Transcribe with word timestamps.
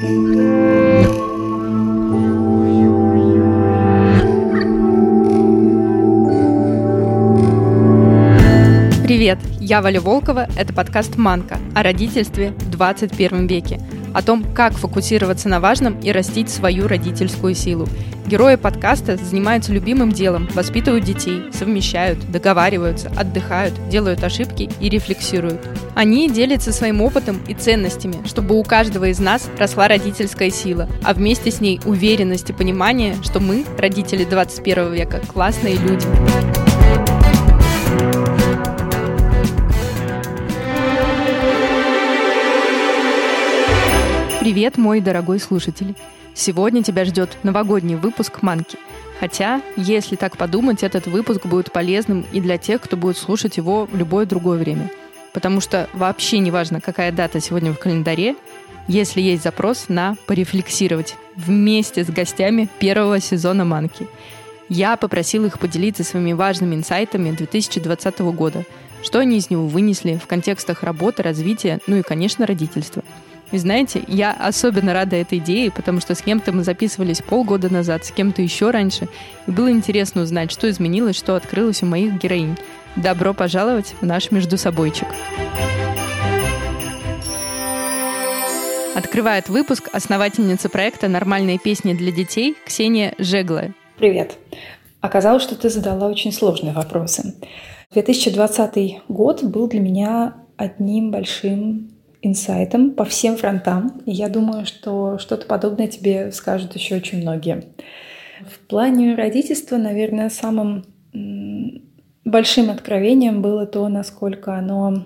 Привет, 0.00 0.14
я 9.58 9.82
Валя 9.82 10.00
Волкова, 10.00 10.46
это 10.56 10.72
подкаст 10.72 11.16
«Манка» 11.16 11.58
о 11.74 11.82
родительстве 11.82 12.50
в 12.50 12.70
21 12.70 13.48
веке, 13.48 13.80
о 14.14 14.22
том, 14.22 14.44
как 14.54 14.74
фокусироваться 14.74 15.48
на 15.48 15.58
важном 15.58 15.98
и 15.98 16.12
растить 16.12 16.48
свою 16.48 16.86
родительскую 16.86 17.56
силу. 17.56 17.88
Герои 18.28 18.56
подкаста 18.56 19.16
занимаются 19.16 19.72
любимым 19.72 20.12
делом, 20.12 20.50
воспитывают 20.52 21.02
детей, 21.02 21.44
совмещают, 21.50 22.30
договариваются, 22.30 23.10
отдыхают, 23.16 23.72
делают 23.88 24.22
ошибки 24.22 24.68
и 24.80 24.90
рефлексируют. 24.90 25.66
Они 25.94 26.28
делятся 26.28 26.70
своим 26.74 27.00
опытом 27.00 27.40
и 27.48 27.54
ценностями, 27.54 28.16
чтобы 28.26 28.58
у 28.58 28.62
каждого 28.64 29.06
из 29.06 29.18
нас 29.18 29.48
росла 29.56 29.88
родительская 29.88 30.50
сила, 30.50 30.90
а 31.02 31.14
вместе 31.14 31.50
с 31.50 31.62
ней 31.62 31.80
уверенность 31.86 32.50
и 32.50 32.52
понимание, 32.52 33.16
что 33.22 33.40
мы, 33.40 33.64
родители 33.78 34.24
21 34.24 34.92
века, 34.92 35.22
классные 35.26 35.76
люди. 35.76 36.06
Привет, 44.40 44.76
мой 44.76 45.00
дорогой 45.00 45.40
слушатель! 45.40 45.94
Сегодня 46.38 46.84
тебя 46.84 47.04
ждет 47.04 47.36
новогодний 47.42 47.96
выпуск 47.96 48.42
«Манки». 48.42 48.78
Хотя, 49.18 49.60
если 49.76 50.14
так 50.14 50.36
подумать, 50.36 50.84
этот 50.84 51.08
выпуск 51.08 51.44
будет 51.46 51.72
полезным 51.72 52.24
и 52.30 52.40
для 52.40 52.58
тех, 52.58 52.80
кто 52.80 52.96
будет 52.96 53.16
слушать 53.16 53.56
его 53.56 53.86
в 53.86 53.96
любое 53.96 54.24
другое 54.24 54.56
время. 54.56 54.88
Потому 55.32 55.60
что 55.60 55.88
вообще 55.92 56.38
не 56.38 56.52
важно, 56.52 56.80
какая 56.80 57.10
дата 57.10 57.40
сегодня 57.40 57.72
в 57.72 57.78
календаре, 57.80 58.36
если 58.86 59.20
есть 59.20 59.42
запрос 59.42 59.86
на 59.88 60.14
порефлексировать 60.28 61.16
вместе 61.34 62.04
с 62.04 62.08
гостями 62.08 62.68
первого 62.78 63.18
сезона 63.18 63.64
«Манки». 63.64 64.06
Я 64.68 64.96
попросила 64.96 65.46
их 65.46 65.58
поделиться 65.58 66.04
своими 66.04 66.34
важными 66.34 66.76
инсайтами 66.76 67.32
2020 67.32 68.20
года, 68.20 68.64
что 69.02 69.18
они 69.18 69.38
из 69.38 69.50
него 69.50 69.66
вынесли 69.66 70.20
в 70.22 70.28
контекстах 70.28 70.84
работы, 70.84 71.24
развития, 71.24 71.80
ну 71.88 71.96
и, 71.96 72.02
конечно, 72.02 72.46
родительства– 72.46 73.02
и 73.50 73.58
знаете, 73.58 74.02
я 74.06 74.32
особенно 74.32 74.92
рада 74.92 75.16
этой 75.16 75.38
идее, 75.38 75.70
потому 75.70 76.00
что 76.00 76.14
с 76.14 76.20
кем-то 76.20 76.52
мы 76.52 76.64
записывались 76.64 77.22
полгода 77.22 77.72
назад, 77.72 78.04
с 78.04 78.10
кем-то 78.10 78.42
еще 78.42 78.70
раньше, 78.70 79.08
и 79.46 79.50
было 79.50 79.70
интересно 79.70 80.22
узнать, 80.22 80.52
что 80.52 80.68
изменилось, 80.68 81.16
что 81.16 81.34
открылось 81.34 81.82
у 81.82 81.86
моих 81.86 82.14
героинь. 82.14 82.56
Добро 82.96 83.32
пожаловать 83.32 83.94
в 84.00 84.06
наш 84.06 84.30
междусобойчик. 84.30 85.08
Открывает 88.94 89.48
выпуск 89.48 89.88
основательница 89.92 90.68
проекта 90.68 91.08
«Нормальные 91.08 91.58
песни 91.58 91.94
для 91.94 92.10
детей» 92.10 92.56
Ксения 92.66 93.14
Жеглая. 93.18 93.72
Привет. 93.96 94.36
Оказалось, 95.00 95.44
что 95.44 95.54
ты 95.54 95.70
задала 95.70 96.08
очень 96.08 96.32
сложные 96.32 96.72
вопросы. 96.72 97.34
2020 97.92 99.02
год 99.08 99.44
был 99.44 99.68
для 99.68 99.80
меня 99.80 100.34
одним 100.56 101.12
большим 101.12 101.97
инсайтом 102.22 102.92
по 102.92 103.04
всем 103.04 103.36
фронтам. 103.36 104.00
И 104.06 104.12
я 104.12 104.28
думаю, 104.28 104.66
что 104.66 105.18
что-то 105.18 105.46
подобное 105.46 105.88
тебе 105.88 106.32
скажут 106.32 106.74
еще 106.74 106.96
очень 106.96 107.22
многие. 107.22 107.64
В 108.46 108.58
плане 108.66 109.14
родительства, 109.14 109.76
наверное, 109.76 110.30
самым 110.30 110.84
большим 112.24 112.70
откровением 112.70 113.42
было 113.42 113.66
то, 113.66 113.88
насколько 113.88 114.56
оно 114.56 115.04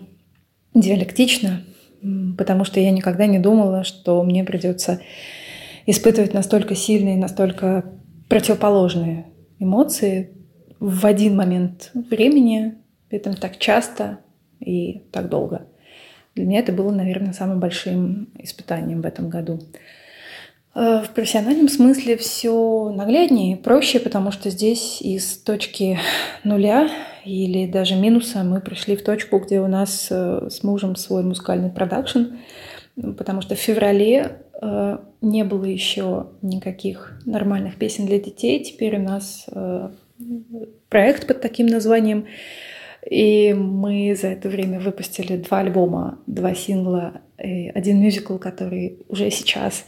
диалектично, 0.75 1.63
потому 2.37 2.65
что 2.65 2.81
я 2.81 2.91
никогда 2.91 3.27
не 3.27 3.39
думала, 3.39 3.85
что 3.85 4.23
мне 4.23 4.45
придется 4.45 5.01
испытывать 5.87 6.35
настолько 6.35 6.75
сильные, 6.75 7.17
настолько 7.17 7.85
противоположные 8.29 9.27
эмоции 9.59 10.31
в 10.81 11.07
один 11.07 11.37
момент 11.37 11.91
времени, 11.95 12.75
при 13.09 13.19
этом 13.19 13.35
так 13.35 13.59
часто 13.59 14.19
и 14.59 15.03
так 15.13 15.29
долго. 15.29 15.67
Для 16.35 16.45
меня 16.45 16.61
это 16.61 16.73
было, 16.73 16.91
наверное, 16.91 17.33
самым 17.33 17.61
большим 17.61 18.29
испытанием 18.39 19.03
в 19.03 19.07
этом 19.07 19.29
году. 19.29 19.61
Э, 20.75 21.03
в 21.05 21.11
профессиональном 21.11 21.69
смысле 21.69 22.17
все 22.17 22.91
нагляднее, 22.91 23.57
проще, 23.57 24.01
потому 24.01 24.33
что 24.33 24.51
здесь 24.51 25.03
из 25.03 25.37
точки 25.39 25.99
нуля 26.45 26.89
или 27.25 27.67
даже 27.67 27.95
минуса 27.95 28.43
мы 28.43 28.61
пришли 28.61 28.97
в 28.97 29.05
точку, 29.05 29.39
где 29.39 29.61
у 29.61 29.67
нас 29.67 30.09
э, 30.11 30.49
с 30.51 30.63
мужем 30.63 30.97
свой 30.97 31.23
музыкальный 31.23 31.71
продакшн, 31.71 32.37
потому 33.19 33.43
что 33.43 33.55
в 33.55 33.59
феврале 33.59 34.39
э, 34.61 34.99
не 35.21 35.45
было 35.45 35.65
еще 35.65 36.29
никаких 36.41 37.21
нормальных 37.27 37.77
песен 37.77 38.07
для 38.07 38.19
детей. 38.19 38.65
Теперь 38.65 38.99
у 38.99 39.03
нас 39.03 39.47
проект 40.89 41.27
под 41.27 41.41
таким 41.41 41.67
названием 41.67 42.27
и 43.09 43.53
мы 43.53 44.15
за 44.15 44.29
это 44.29 44.49
время 44.49 44.79
выпустили 44.79 45.37
два 45.37 45.59
альбома, 45.59 46.21
два 46.27 46.55
сингла, 46.55 47.23
и 47.43 47.69
один 47.71 48.01
мюзикл, 48.01 48.37
который 48.37 49.05
уже 49.09 49.31
сейчас 49.31 49.85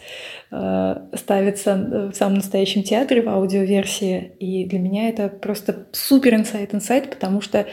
э, 0.51 0.97
ставится 1.13 2.11
в 2.13 2.15
самом 2.15 2.37
настоящем 2.37 2.83
театре 2.83 3.23
в 3.23 3.29
аудиоверсии. 3.29 4.33
И 4.41 4.67
для 4.67 4.81
меня 4.81 5.09
это 5.09 5.29
просто 5.29 5.87
супер 5.93 6.35
инсайт-инсайт, 6.35 7.11
потому 7.11 7.41
что 7.41 7.67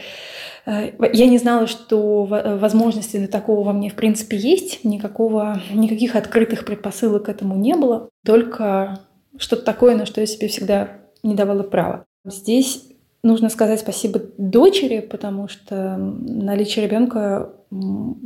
э, 0.66 0.92
я 1.12 1.26
не 1.26 1.38
знала, 1.38 1.66
что 1.66 2.24
возможности 2.24 3.16
для 3.16 3.26
такого 3.26 3.64
во 3.64 3.72
мне 3.72 3.90
в 3.90 3.94
принципе 3.94 4.36
есть, 4.36 4.84
никакого, 4.84 5.60
никаких 5.72 6.14
открытых 6.14 6.64
предпосылок 6.64 7.24
к 7.24 7.28
этому 7.28 7.56
не 7.56 7.74
было, 7.74 8.08
только 8.24 9.00
что-то 9.36 9.64
такое, 9.64 9.96
на 9.96 10.06
что 10.06 10.20
я 10.20 10.26
себе 10.26 10.46
всегда 10.46 10.98
не 11.24 11.34
давала 11.34 11.64
права. 11.64 12.04
Здесь 12.24 12.91
Нужно 13.22 13.50
сказать 13.50 13.78
спасибо 13.78 14.20
дочери, 14.36 14.98
потому 14.98 15.46
что 15.46 15.96
наличие 15.96 16.86
ребенка 16.86 17.52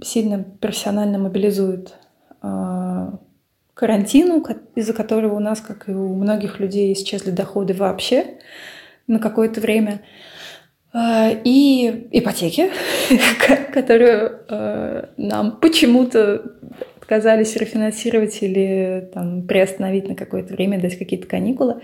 сильно 0.03 0.43
профессионально 0.43 1.19
мобилизует 1.19 1.95
а, 2.41 3.19
карантину, 3.75 4.43
из-за 4.75 4.95
которого 4.95 5.37
у 5.37 5.39
нас, 5.39 5.61
как 5.61 5.91
и 5.91 5.93
у 5.93 6.15
многих 6.15 6.61
людей, 6.61 6.95
исчезли 6.95 7.31
доходы 7.31 7.75
вообще 7.75 8.39
на 9.07 9.19
какое-то 9.19 9.61
время. 9.61 10.01
А, 10.95 11.29
и 11.31 12.09
ипотеки, 12.11 12.71
которую 13.75 14.41
а, 14.49 15.11
нам 15.19 15.59
почему-то 15.61 16.43
отказались 17.07 17.55
рефинансировать 17.55 18.43
или 18.43 19.09
там, 19.15 19.43
приостановить 19.43 20.09
на 20.09 20.17
какое-то 20.17 20.55
время, 20.55 20.81
дать 20.81 20.99
какие-то 20.99 21.29
каникулы. 21.29 21.81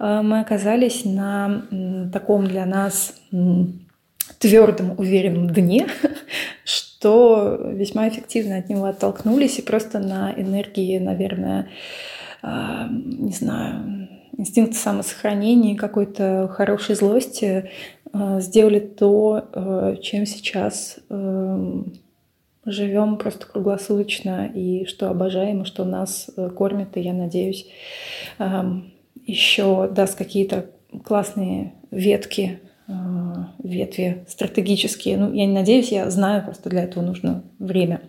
Э, 0.00 0.20
мы 0.22 0.40
оказались 0.40 1.04
на 1.04 1.62
таком 2.12 2.46
для 2.48 2.66
нас 2.66 3.14
твердом, 4.40 4.98
уверенном 4.98 5.50
дне, 5.50 5.86
что 6.64 7.70
весьма 7.72 8.08
эффективно 8.08 8.58
от 8.58 8.68
него 8.68 8.86
оттолкнулись 8.86 9.60
и 9.60 9.62
просто 9.62 10.00
на 10.00 10.32
энергии, 10.36 10.98
наверное, 10.98 11.68
э, 12.42 12.48
не 12.90 13.32
знаю, 13.32 14.08
инстинкта 14.36 14.76
самосохранения, 14.76 15.76
какой-то 15.76 16.48
хорошей 16.52 16.96
злости 16.96 17.70
э, 18.12 18.40
сделали 18.40 18.80
то, 18.80 19.96
чем 20.02 20.26
сейчас 20.26 20.98
живем 22.70 23.16
просто 23.16 23.46
круглосуточно 23.46 24.46
и 24.46 24.84
что 24.86 25.10
обожаем, 25.10 25.62
и 25.62 25.64
что 25.64 25.84
нас 25.84 26.30
кормит, 26.56 26.96
и 26.96 27.00
я 27.00 27.12
надеюсь, 27.12 27.66
эм, 28.38 28.92
еще 29.26 29.88
даст 29.88 30.16
какие-то 30.16 30.66
классные 31.04 31.74
ветки, 31.90 32.60
э, 32.86 32.92
ветви 33.62 34.24
стратегические. 34.28 35.16
Ну, 35.16 35.32
я 35.32 35.46
не 35.46 35.52
надеюсь, 35.52 35.92
я 35.92 36.08
знаю, 36.10 36.44
просто 36.44 36.70
для 36.70 36.84
этого 36.84 37.02
нужно 37.02 37.44
время. 37.58 38.00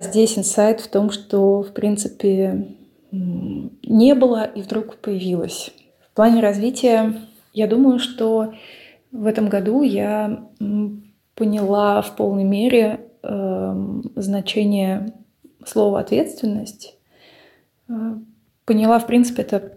Здесь 0.00 0.38
инсайт 0.38 0.80
в 0.80 0.88
том, 0.88 1.10
что, 1.10 1.62
в 1.62 1.72
принципе, 1.72 2.68
не 3.10 4.14
было 4.14 4.44
и 4.44 4.62
вдруг 4.62 4.96
появилось. 4.96 5.70
В 6.10 6.16
плане 6.16 6.40
развития, 6.40 7.14
я 7.52 7.66
думаю, 7.66 7.98
что 7.98 8.52
в 9.12 9.26
этом 9.26 9.48
году 9.48 9.82
я 9.82 10.48
поняла 11.34 12.02
в 12.02 12.16
полной 12.16 12.44
мере 12.44 13.00
э, 13.22 13.28
значение 14.16 15.12
слова 15.66 16.00
ответственность. 16.00 16.96
Э, 17.88 17.92
поняла, 18.64 18.98
в 18.98 19.06
принципе, 19.06 19.42
это 19.42 19.76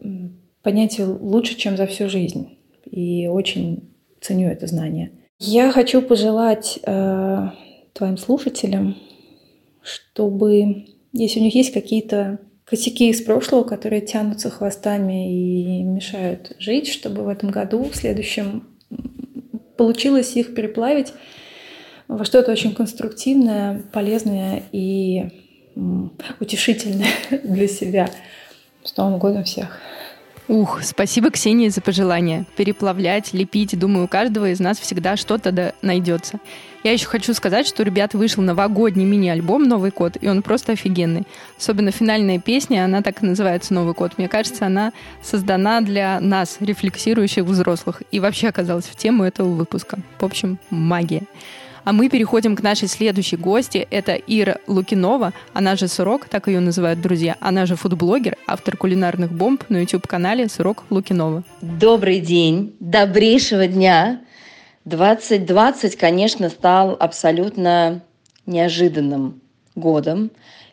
понятие 0.64 1.08
лучше, 1.08 1.56
чем 1.56 1.78
за 1.78 1.86
всю 1.88 2.10
жизнь. 2.10 2.58
И 2.86 3.28
очень 3.28 3.90
ценю 4.22 4.50
это 4.50 4.68
знание. 4.68 5.12
Я 5.40 5.72
хочу 5.72 6.02
пожелать 6.02 6.80
э, 6.84 7.50
твоим 7.94 8.18
слушателям, 8.18 8.96
чтобы, 9.82 10.86
если 11.14 11.40
у 11.40 11.44
них 11.44 11.56
есть 11.56 11.74
какие-то 11.74 12.40
косяки 12.66 13.10
из 13.10 13.22
прошлого, 13.22 13.64
которые 13.64 14.02
тянутся 14.02 14.50
хвостами 14.50 15.80
и 15.80 15.84
мешают 15.84 16.54
жить, 16.60 16.88
чтобы 16.90 17.24
в 17.24 17.30
этом 17.30 17.50
году, 17.50 17.84
в 17.84 17.96
следующем, 17.96 18.68
получилось 19.78 20.36
их 20.36 20.54
переплавить 20.56 21.14
во 22.08 22.26
что-то 22.26 22.52
очень 22.52 22.74
конструктивное, 22.74 23.82
полезное 23.92 24.64
и 24.72 25.30
утешительное 26.40 27.10
для 27.44 27.68
себя. 27.68 28.10
С 28.84 28.96
Новым 28.98 29.20
годом 29.20 29.44
всех! 29.44 29.80
Ух, 30.50 30.82
спасибо, 30.82 31.30
Ксении, 31.30 31.68
за 31.68 31.82
пожелание. 31.82 32.46
Переплавлять, 32.56 33.34
лепить, 33.34 33.78
думаю, 33.78 34.06
у 34.06 34.08
каждого 34.08 34.50
из 34.50 34.62
нас 34.62 34.80
всегда 34.80 35.18
что-то 35.18 35.52
да 35.52 35.74
найдется. 35.82 36.40
Я 36.86 36.94
еще 36.94 37.06
хочу 37.06 37.34
сказать, 37.34 37.68
что 37.68 37.84
у 37.84 37.86
ребят 37.86 38.14
вышел 38.14 38.42
новогодний 38.42 39.04
мини-альбом 39.04 39.64
«Новый 39.64 39.92
код», 39.92 40.16
и 40.22 40.30
он 40.30 40.42
просто 40.42 40.72
офигенный. 40.72 41.24
Особенно 41.58 41.92
финальная 41.92 42.40
песня, 42.40 42.86
она 42.86 43.02
так 43.02 43.22
и 43.22 43.26
называется 43.26 43.74
«Новый 43.74 43.94
код». 43.94 44.14
Мне 44.18 44.30
кажется, 44.30 44.66
она 44.66 44.94
создана 45.22 45.82
для 45.82 46.22
нас, 46.22 46.58
рефлексирующих 46.62 47.44
взрослых, 47.44 48.02
и 48.12 48.22
вообще 48.22 48.48
оказалась 48.48 48.86
в 48.86 48.96
тему 48.96 49.26
этого 49.26 49.50
выпуска. 49.50 50.00
В 50.18 50.24
общем, 50.24 50.60
магия. 50.70 51.24
А 51.88 51.94
мы 51.94 52.10
переходим 52.10 52.58
к 52.58 52.64
нашей 52.64 52.90
следующей 52.90 53.38
гости. 53.38 53.88
Это 53.90 54.16
Ира 54.16 54.58
Лукинова, 54.68 55.32
она 55.54 55.78
же 55.78 55.88
Сурок, 55.88 56.28
так 56.28 56.50
ее 56.50 56.60
называют 56.60 57.00
друзья. 57.00 57.38
Она 57.40 57.66
же 57.66 57.78
фудблогер, 57.78 58.36
автор 58.46 58.76
кулинарных 58.76 59.32
бомб 59.32 59.64
на 59.70 59.78
YouTube-канале 59.78 60.50
Сурок 60.50 60.84
Лукинова. 60.90 61.46
Добрый 61.62 62.20
день, 62.20 62.76
добрейшего 62.82 63.68
дня. 63.68 64.20
2020, 64.84 65.96
конечно, 65.96 66.50
стал 66.50 66.98
абсолютно 67.00 68.04
неожиданным 68.46 69.40
годом. 69.76 70.32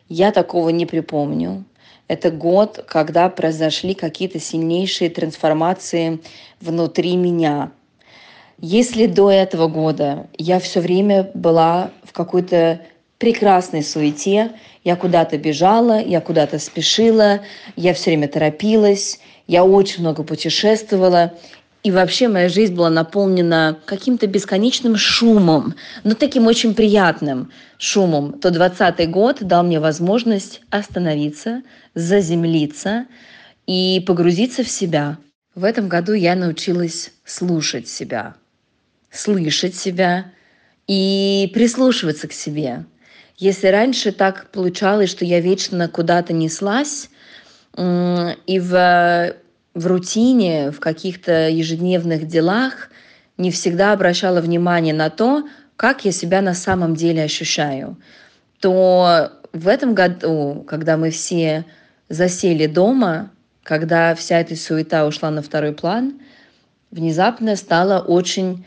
Я 0.09 0.33
такого 0.33 0.67
не 0.67 0.85
припомню. 0.85 1.63
Это 2.09 2.29
год, 2.29 2.83
когда 2.89 3.29
произошли 3.29 3.93
какие-то 3.93 4.41
сильнейшие 4.41 5.09
трансформации 5.09 6.19
внутри 6.59 7.15
меня– 7.15 7.71
если 8.59 9.05
до 9.05 9.31
этого 9.31 9.67
года 9.67 10.27
я 10.37 10.59
все 10.59 10.79
время 10.79 11.29
была 11.33 11.91
в 12.03 12.13
какой-то 12.13 12.81
прекрасной 13.17 13.83
суете, 13.83 14.51
я 14.83 14.95
куда-то 14.95 15.37
бежала, 15.37 16.01
я 16.01 16.21
куда-то 16.21 16.59
спешила, 16.59 17.41
я 17.75 17.93
все 17.93 18.11
время 18.11 18.27
торопилась, 18.27 19.19
я 19.47 19.63
очень 19.63 20.01
много 20.01 20.23
путешествовала, 20.23 21.33
и 21.83 21.91
вообще 21.91 22.27
моя 22.27 22.49
жизнь 22.49 22.73
была 22.73 22.89
наполнена 22.89 23.77
каким-то 23.85 24.25
бесконечным 24.25 24.95
шумом, 24.95 25.75
но 26.03 26.15
таким 26.15 26.47
очень 26.47 26.73
приятным 26.73 27.51
шумом, 27.77 28.39
то 28.39 28.49
20 28.49 29.09
год 29.11 29.37
дал 29.41 29.63
мне 29.63 29.79
возможность 29.79 30.61
остановиться, 30.71 31.61
заземлиться 31.93 33.05
и 33.67 34.03
погрузиться 34.07 34.63
в 34.63 34.69
себя. 34.69 35.17
В 35.53 35.63
этом 35.63 35.87
году 35.87 36.13
я 36.13 36.35
научилась 36.35 37.11
слушать 37.23 37.87
себя, 37.87 38.35
слышать 39.15 39.75
себя 39.75 40.31
и 40.87 41.49
прислушиваться 41.53 42.27
к 42.27 42.33
себе. 42.33 42.85
Если 43.37 43.67
раньше 43.67 44.11
так 44.11 44.49
получалось, 44.51 45.09
что 45.09 45.25
я 45.25 45.41
вечно 45.41 45.89
куда-то 45.89 46.33
неслась, 46.33 47.09
и 47.77 48.59
в, 48.59 49.35
в 49.73 49.87
рутине, 49.87 50.71
в 50.71 50.79
каких-то 50.79 51.49
ежедневных 51.49 52.27
делах 52.27 52.89
не 53.37 53.51
всегда 53.51 53.91
обращала 53.91 54.39
внимание 54.39 54.93
на 54.93 55.09
то, 55.09 55.47
как 55.75 56.05
я 56.05 56.11
себя 56.13 56.41
на 56.41 56.53
самом 56.53 56.95
деле 56.95 57.23
ощущаю, 57.23 57.97
то 58.61 59.33
в 59.51 59.67
этом 59.67 59.93
году, 59.93 60.63
когда 60.67 60.95
мы 60.95 61.09
все 61.11 61.65
засели 62.07 62.67
дома, 62.67 63.31
когда 63.63 64.15
вся 64.15 64.39
эта 64.39 64.55
суета 64.55 65.05
ушла 65.05 65.31
на 65.31 65.41
второй 65.41 65.73
план, 65.73 66.21
внезапно 66.91 67.57
стало 67.57 67.99
очень 67.99 68.65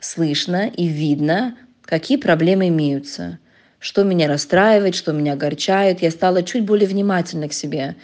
слышно 0.00 0.68
и 0.68 0.86
видно, 0.86 1.56
какие 1.82 2.16
проблемы 2.16 2.68
имеются, 2.68 3.38
что 3.78 4.02
меня 4.02 4.28
расстраивает, 4.28 4.94
что 4.94 5.12
меня 5.12 5.34
огорчает. 5.34 6.02
Я 6.02 6.10
стала 6.10 6.42
чуть 6.42 6.64
более 6.64 6.88
внимательна 6.88 7.48
к 7.48 7.52
себе. 7.52 7.96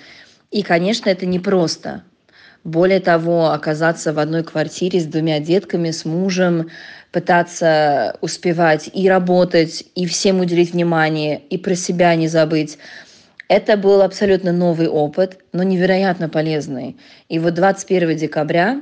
И, 0.50 0.62
конечно, 0.62 1.09
это 1.09 1.27
непросто. 1.27 2.05
Более 2.65 3.00
того, 3.00 3.50
оказаться 3.50 4.12
в 4.12 4.21
одной 4.21 4.44
квартире 4.44 5.00
с 5.00 5.05
двумя 5.05 5.41
детками, 5.41 5.91
с 5.91 6.05
мужем, 6.05 6.71
пытаться 7.11 8.17
успевать 8.21 8.89
и 8.93 9.09
работать, 9.09 9.85
и 9.97 10.06
всем 10.06 10.41
уделить 10.41 10.73
внимание, 10.73 11.41
и 11.50 11.59
про 11.59 11.75
себя 11.75 12.15
не 12.15 12.29
забыть. 12.29 12.79
Это 13.49 13.77
был 13.77 14.00
абсолютно 14.00 14.53
новый 14.53 14.87
опыт, 14.87 15.41
но 15.53 15.62
невероятно 15.65 16.29
полезный. 16.29 16.97
И 17.29 17.39
вот 17.39 17.55
21 17.55 18.17
декабря 18.17 18.81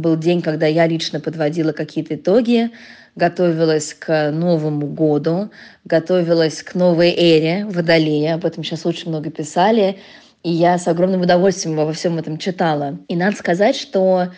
был 0.00 0.16
день, 0.16 0.42
когда 0.42 0.66
я 0.66 0.86
лично 0.86 1.20
подводила 1.20 1.72
какие-то 1.72 2.14
итоги, 2.14 2.70
готовилась 3.14 3.94
к 3.94 4.30
Новому 4.30 4.86
году, 4.86 5.50
готовилась 5.84 6.62
к 6.62 6.74
новой 6.74 7.10
эре 7.10 7.64
Водолея. 7.66 8.34
Об 8.34 8.44
этом 8.44 8.62
сейчас 8.62 8.86
очень 8.86 9.08
много 9.08 9.30
писали. 9.30 9.98
И 10.42 10.52
я 10.52 10.78
с 10.78 10.86
огромным 10.86 11.22
удовольствием 11.22 11.76
во 11.76 11.92
всем 11.92 12.18
этом 12.18 12.38
читала. 12.38 12.98
И 13.08 13.16
надо 13.16 13.36
сказать, 13.36 13.74
что 13.74 14.28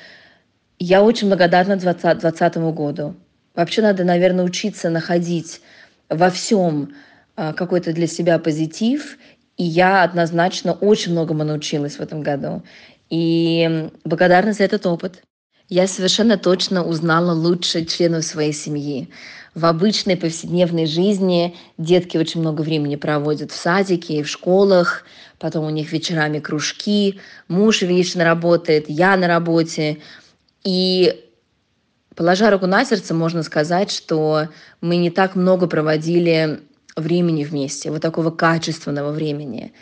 я 0.78 1.02
очень 1.02 1.28
благодарна 1.28 1.76
2020 1.76 2.56
году. 2.72 3.14
Вообще 3.54 3.82
надо, 3.82 4.04
наверное, 4.04 4.44
учиться 4.44 4.88
находить 4.88 5.60
во 6.08 6.30
всем 6.30 6.94
а, 7.36 7.52
какой-то 7.52 7.92
для 7.92 8.06
себя 8.06 8.38
позитив. 8.38 9.18
И 9.56 9.64
я 9.64 10.04
однозначно 10.04 10.72
очень 10.72 11.12
многому 11.12 11.44
научилась 11.44 11.96
в 11.96 12.00
этом 12.00 12.22
году. 12.22 12.62
И 13.10 13.90
благодарна 14.04 14.52
за 14.52 14.64
этот 14.64 14.86
опыт 14.86 15.22
я 15.68 15.86
совершенно 15.86 16.38
точно 16.38 16.84
узнала 16.84 17.32
лучше 17.32 17.84
членов 17.84 18.24
своей 18.24 18.52
семьи. 18.52 19.08
В 19.54 19.66
обычной 19.66 20.16
повседневной 20.16 20.86
жизни 20.86 21.56
детки 21.78 22.16
очень 22.16 22.40
много 22.40 22.62
времени 22.62 22.96
проводят 22.96 23.50
в 23.50 23.56
садике 23.56 24.14
и 24.18 24.22
в 24.22 24.28
школах, 24.28 25.04
потом 25.38 25.64
у 25.64 25.70
них 25.70 25.92
вечерами 25.92 26.38
кружки, 26.38 27.20
муж 27.48 27.82
вечно 27.82 28.24
работает, 28.24 28.86
я 28.88 29.16
на 29.16 29.26
работе. 29.26 29.98
И 30.64 31.24
положа 32.14 32.50
руку 32.50 32.66
на 32.66 32.84
сердце, 32.84 33.14
можно 33.14 33.42
сказать, 33.42 33.90
что 33.90 34.48
мы 34.80 34.96
не 34.96 35.10
так 35.10 35.34
много 35.34 35.66
проводили 35.66 36.60
времени 36.96 37.44
вместе, 37.44 37.90
вот 37.90 38.00
такого 38.00 38.30
качественного 38.30 39.12
времени. 39.12 39.72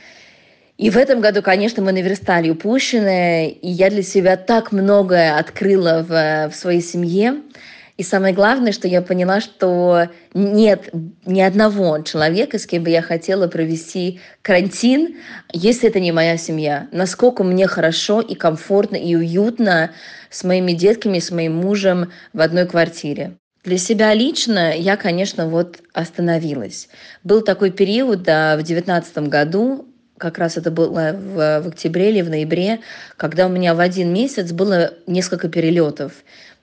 И 0.76 0.90
в 0.90 0.96
этом 0.98 1.20
году, 1.20 1.40
конечно, 1.42 1.82
мы 1.82 1.92
наверстали 1.92 2.50
упущенное, 2.50 3.48
и 3.48 3.68
я 3.68 3.88
для 3.88 4.02
себя 4.02 4.36
так 4.36 4.72
многое 4.72 5.38
открыла 5.38 6.04
в, 6.06 6.50
в 6.50 6.54
своей 6.54 6.82
семье. 6.82 7.40
И 7.96 8.02
самое 8.02 8.34
главное, 8.34 8.72
что 8.72 8.86
я 8.86 9.00
поняла, 9.00 9.40
что 9.40 10.10
нет 10.34 10.90
ни 11.24 11.40
одного 11.40 12.00
человека, 12.02 12.58
с 12.58 12.66
кем 12.66 12.84
бы 12.84 12.90
я 12.90 13.00
хотела 13.00 13.48
провести 13.48 14.20
карантин, 14.42 15.16
если 15.50 15.88
это 15.88 15.98
не 15.98 16.12
моя 16.12 16.36
семья. 16.36 16.88
Насколько 16.92 17.42
мне 17.42 17.66
хорошо 17.66 18.20
и 18.20 18.34
комфортно 18.34 18.96
и 18.96 19.14
уютно 19.14 19.92
с 20.28 20.44
моими 20.44 20.72
детками, 20.72 21.20
с 21.20 21.30
моим 21.30 21.54
мужем 21.56 22.12
в 22.34 22.42
одной 22.42 22.66
квартире. 22.66 23.38
Для 23.64 23.78
себя 23.78 24.12
лично 24.12 24.76
я, 24.76 24.98
конечно, 24.98 25.48
вот 25.48 25.78
остановилась. 25.94 26.88
Был 27.24 27.40
такой 27.40 27.70
период 27.70 28.22
да, 28.22 28.58
в 28.58 28.62
девятнадцатом 28.62 29.30
году, 29.30 29.88
как 30.18 30.38
раз 30.38 30.56
это 30.56 30.70
было 30.70 31.12
в, 31.12 31.60
в 31.62 31.68
октябре 31.68 32.10
или 32.10 32.22
в 32.22 32.30
ноябре, 32.30 32.80
когда 33.16 33.46
у 33.46 33.48
меня 33.48 33.74
в 33.74 33.80
один 33.80 34.12
месяц 34.12 34.52
было 34.52 34.94
несколько 35.06 35.48
перелетов. 35.48 36.12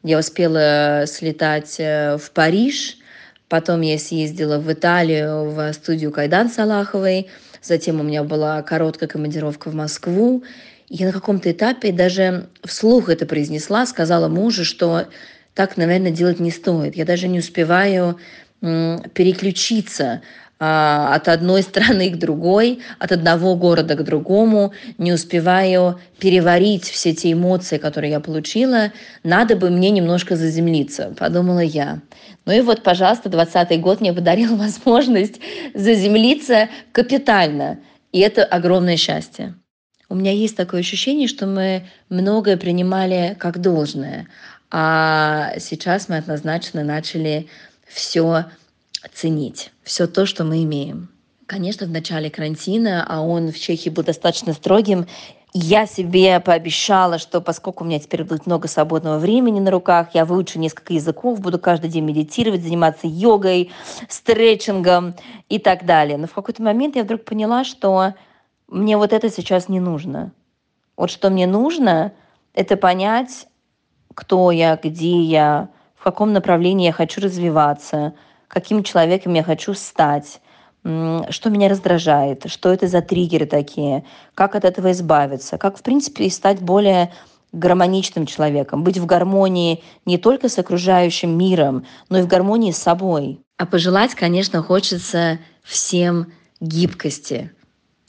Я 0.03 0.19
успела 0.19 1.05
слетать 1.07 1.75
э, 1.79 2.17
в 2.17 2.31
Париж, 2.31 2.97
потом 3.47 3.81
я 3.81 3.97
съездила 3.97 4.57
в 4.57 4.71
Италию 4.71 5.49
в 5.51 5.73
студию 5.73 6.11
Кайдан 6.11 6.49
Салаховой, 6.49 7.27
затем 7.61 7.99
у 7.99 8.03
меня 8.03 8.23
была 8.23 8.61
короткая 8.63 9.07
командировка 9.07 9.69
в 9.69 9.75
Москву. 9.75 10.43
Я 10.89 11.07
на 11.07 11.13
каком-то 11.13 11.51
этапе 11.51 11.91
даже 11.91 12.47
вслух 12.63 13.09
это 13.09 13.25
произнесла, 13.25 13.85
сказала 13.85 14.27
мужу, 14.27 14.65
что 14.65 15.07
так, 15.53 15.77
наверное, 15.77 16.11
делать 16.11 16.39
не 16.39 16.51
стоит. 16.51 16.95
Я 16.95 17.05
даже 17.05 17.27
не 17.27 17.39
успеваю 17.39 18.19
переключиться 18.61 20.21
от 20.65 21.27
одной 21.27 21.63
страны 21.63 22.09
к 22.09 22.17
другой, 22.17 22.79
от 22.99 23.11
одного 23.11 23.55
города 23.55 23.95
к 23.95 24.03
другому, 24.03 24.73
не 24.97 25.11
успеваю 25.11 25.99
переварить 26.19 26.85
все 26.85 27.13
те 27.13 27.33
эмоции, 27.33 27.77
которые 27.77 28.11
я 28.11 28.19
получила, 28.19 28.91
надо 29.23 29.55
бы 29.55 29.69
мне 29.69 29.89
немножко 29.89 30.35
заземлиться, 30.35 31.13
подумала 31.17 31.59
я. 31.59 31.99
Ну 32.45 32.53
и 32.53 32.61
вот, 32.61 32.83
пожалуйста, 32.83 33.29
20 33.29 33.79
год 33.81 34.01
мне 34.01 34.13
подарил 34.13 34.55
возможность 34.57 35.39
заземлиться 35.73 36.69
капитально, 36.91 37.79
и 38.11 38.19
это 38.19 38.43
огромное 38.43 38.97
счастье. 38.97 39.55
У 40.09 40.15
меня 40.15 40.31
есть 40.31 40.55
такое 40.55 40.81
ощущение, 40.81 41.27
что 41.27 41.47
мы 41.47 41.87
многое 42.09 42.57
принимали 42.57 43.35
как 43.39 43.59
должное, 43.59 44.27
а 44.69 45.53
сейчас 45.59 46.09
мы 46.09 46.17
однозначно 46.17 46.83
начали 46.83 47.47
все 47.87 48.45
ценить 49.13 49.71
все 49.83 50.07
то, 50.07 50.25
что 50.25 50.43
мы 50.43 50.63
имеем. 50.63 51.09
Конечно, 51.45 51.85
в 51.85 51.91
начале 51.91 52.29
карантина, 52.29 53.05
а 53.07 53.21
он 53.21 53.51
в 53.51 53.59
Чехии 53.59 53.89
был 53.89 54.03
достаточно 54.03 54.53
строгим, 54.53 55.07
я 55.55 55.85
себе 55.85 56.39
пообещала, 56.39 57.19
что 57.19 57.39
поскольку 57.39 57.83
у 57.83 57.87
меня 57.87 57.99
теперь 57.99 58.23
будет 58.23 58.47
много 58.47 58.67
свободного 58.67 59.19
времени 59.19 59.59
на 59.59 59.69
руках, 59.69 60.09
я 60.13 60.25
выучу 60.25 60.57
несколько 60.57 60.93
языков, 60.93 61.39
буду 61.39 61.59
каждый 61.59 61.91
день 61.91 62.03
медитировать, 62.05 62.63
заниматься 62.63 63.05
йогой, 63.05 63.71
стретчингом 64.09 65.13
и 65.49 65.59
так 65.59 65.85
далее. 65.85 66.17
Но 66.17 66.25
в 66.25 66.33
какой-то 66.33 66.63
момент 66.63 66.95
я 66.95 67.03
вдруг 67.03 67.23
поняла, 67.23 67.63
что 67.63 68.15
мне 68.67 68.97
вот 68.97 69.13
это 69.13 69.29
сейчас 69.29 69.69
не 69.69 69.79
нужно. 69.79 70.31
Вот 70.97 71.11
что 71.11 71.29
мне 71.29 71.45
нужно, 71.45 72.13
это 72.55 72.75
понять, 72.75 73.47
кто 74.15 74.49
я, 74.49 74.79
где 74.81 75.21
я, 75.21 75.69
в 75.95 76.03
каком 76.03 76.33
направлении 76.33 76.87
я 76.87 76.91
хочу 76.91 77.21
развиваться, 77.21 78.13
каким 78.53 78.83
человеком 78.83 79.33
я 79.33 79.43
хочу 79.43 79.73
стать 79.73 80.39
что 81.29 81.49
меня 81.49 81.69
раздражает, 81.69 82.51
что 82.51 82.67
это 82.73 82.87
за 82.87 83.01
триггеры 83.01 83.45
такие, 83.45 84.03
как 84.35 84.53
от 84.53 84.65
этого 84.65 84.91
избавиться, 84.91 85.57
как, 85.57 85.77
в 85.77 85.81
принципе, 85.81 86.29
стать 86.29 86.59
более 86.59 87.13
гармоничным 87.53 88.25
человеком, 88.25 88.83
быть 88.83 88.97
в 88.97 89.05
гармонии 89.05 89.81
не 90.05 90.17
только 90.17 90.49
с 90.49 90.59
окружающим 90.59 91.37
миром, 91.37 91.85
но 92.09 92.19
и 92.19 92.21
в 92.21 92.27
гармонии 92.27 92.73
с 92.73 92.79
собой. 92.79 93.39
А 93.55 93.65
пожелать, 93.65 94.13
конечно, 94.13 94.61
хочется 94.61 95.39
всем 95.63 96.33
гибкости. 96.59 97.53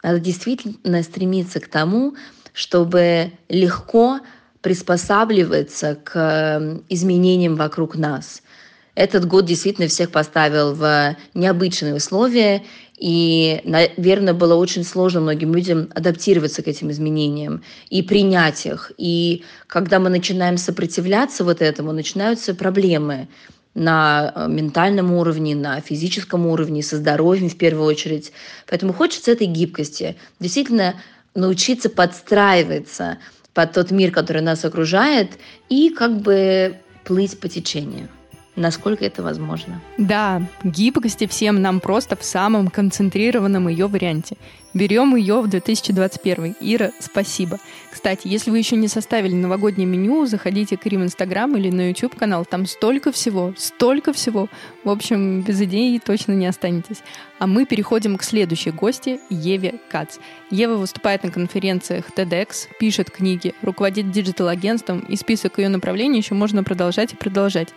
Надо 0.03 0.19
действительно 0.19 1.05
стремиться 1.05 1.61
к 1.61 1.69
тому, 1.69 2.15
чтобы 2.53 3.31
легко 3.49 4.19
приспосабливаться 4.63 5.95
к 5.95 6.81
изменениям 6.89 7.55
вокруг 7.55 7.95
нас– 7.95 8.43
этот 8.95 9.27
год 9.27 9.45
действительно 9.45 9.89
всех 9.89 10.11
поставил 10.11 10.75
в 10.75 11.17
необычные 11.35 11.95
условия, 11.95 12.63
и, 12.97 13.61
наверное, 13.65 14.35
было 14.35 14.55
очень 14.55 14.85
сложно 14.85 15.21
многим 15.21 15.55
людям 15.55 15.89
адаптироваться 15.95 16.63
к 16.63 16.69
этим 16.69 16.91
изменениям 16.93 17.63
и 17.91 18.03
принять 18.03 18.67
их. 18.67 18.93
И 18.97 19.43
когда 19.67 19.99
мы 19.99 20.11
начинаем 20.11 20.57
сопротивляться 20.57 21.43
вот 21.45 21.61
этому, 21.61 21.93
начинаются 21.93 22.55
проблемы 22.55 23.29
на 23.75 24.33
э, 24.35 24.47
ментальном 24.49 25.13
уровне, 25.13 25.57
на 25.57 25.81
физическом 25.81 26.47
уровне, 26.47 26.85
со 26.85 26.97
здоровьем 26.97 27.49
в 27.51 27.57
первую 27.57 27.87
очередь. 27.87 28.33
Поэтому 28.69 28.93
хочется 28.93 29.33
этой 29.33 29.49
гибкости. 29.49 30.17
Действительно 30.39 30.95
научиться 31.35 31.91
подстраиваться 31.91 33.19
под 33.53 33.73
тот 33.73 33.91
мир, 33.91 34.13
который 34.13 34.43
нас 34.43 34.65
окружает, 34.65 35.33
и 35.69 35.91
как 35.91 36.21
бы 36.21 36.77
плыть 37.05 37.41
по 37.41 37.49
течению 37.49 38.09
насколько 38.57 39.05
это 39.05 39.23
возможно. 39.23 39.81
Да, 39.99 40.43
гибкости 40.63 41.27
всем 41.27 41.61
нам 41.63 41.81
просто 41.81 42.17
в 42.17 42.25
самом 42.25 42.69
концентрированном 42.69 43.69
ее 43.69 43.87
варианте. 43.87 44.37
Берем 44.75 45.15
ее 45.15 45.41
в 45.41 45.47
2021. 45.47 46.57
Ира, 46.59 46.91
спасибо. 46.99 47.61
Кстати, 47.93 48.27
если 48.27 48.51
вы 48.51 48.59
еще 48.59 48.75
не 48.75 48.89
составили 48.89 49.33
новогоднее 49.33 49.87
меню, 49.87 50.27
заходите 50.27 50.77
к 50.77 50.85
Рим 50.85 51.05
Инстаграм 51.05 51.57
или 51.57 51.71
на 51.71 51.91
YouTube 51.91 52.17
канал. 52.17 52.45
Там 52.45 52.67
столько 52.67 53.13
всего, 53.13 53.55
столько 53.57 54.13
всего. 54.13 54.49
В 54.83 54.91
общем, 54.91 55.43
без 55.43 55.63
идей 55.63 56.01
точно 56.01 56.33
не 56.33 56.49
останетесь. 56.49 57.03
А 57.39 57.47
мы 57.47 57.67
переходим 57.67 58.17
к 58.17 58.25
следующей 58.25 58.73
гости, 58.73 59.21
Еве 59.31 59.75
Кац. 59.91 60.17
Ева 60.51 60.75
выступает 60.75 61.23
на 61.23 61.31
конференциях 61.31 62.07
TEDx, 62.17 62.69
пишет 62.81 63.11
книги, 63.11 63.55
руководит 63.63 64.11
digital-агентством, 64.11 65.01
и 65.01 65.15
список 65.17 65.59
ее 65.59 65.69
направлений 65.69 66.19
еще 66.19 66.35
можно 66.35 66.65
продолжать 66.65 67.13
и 67.13 67.17
продолжать. 67.17 67.69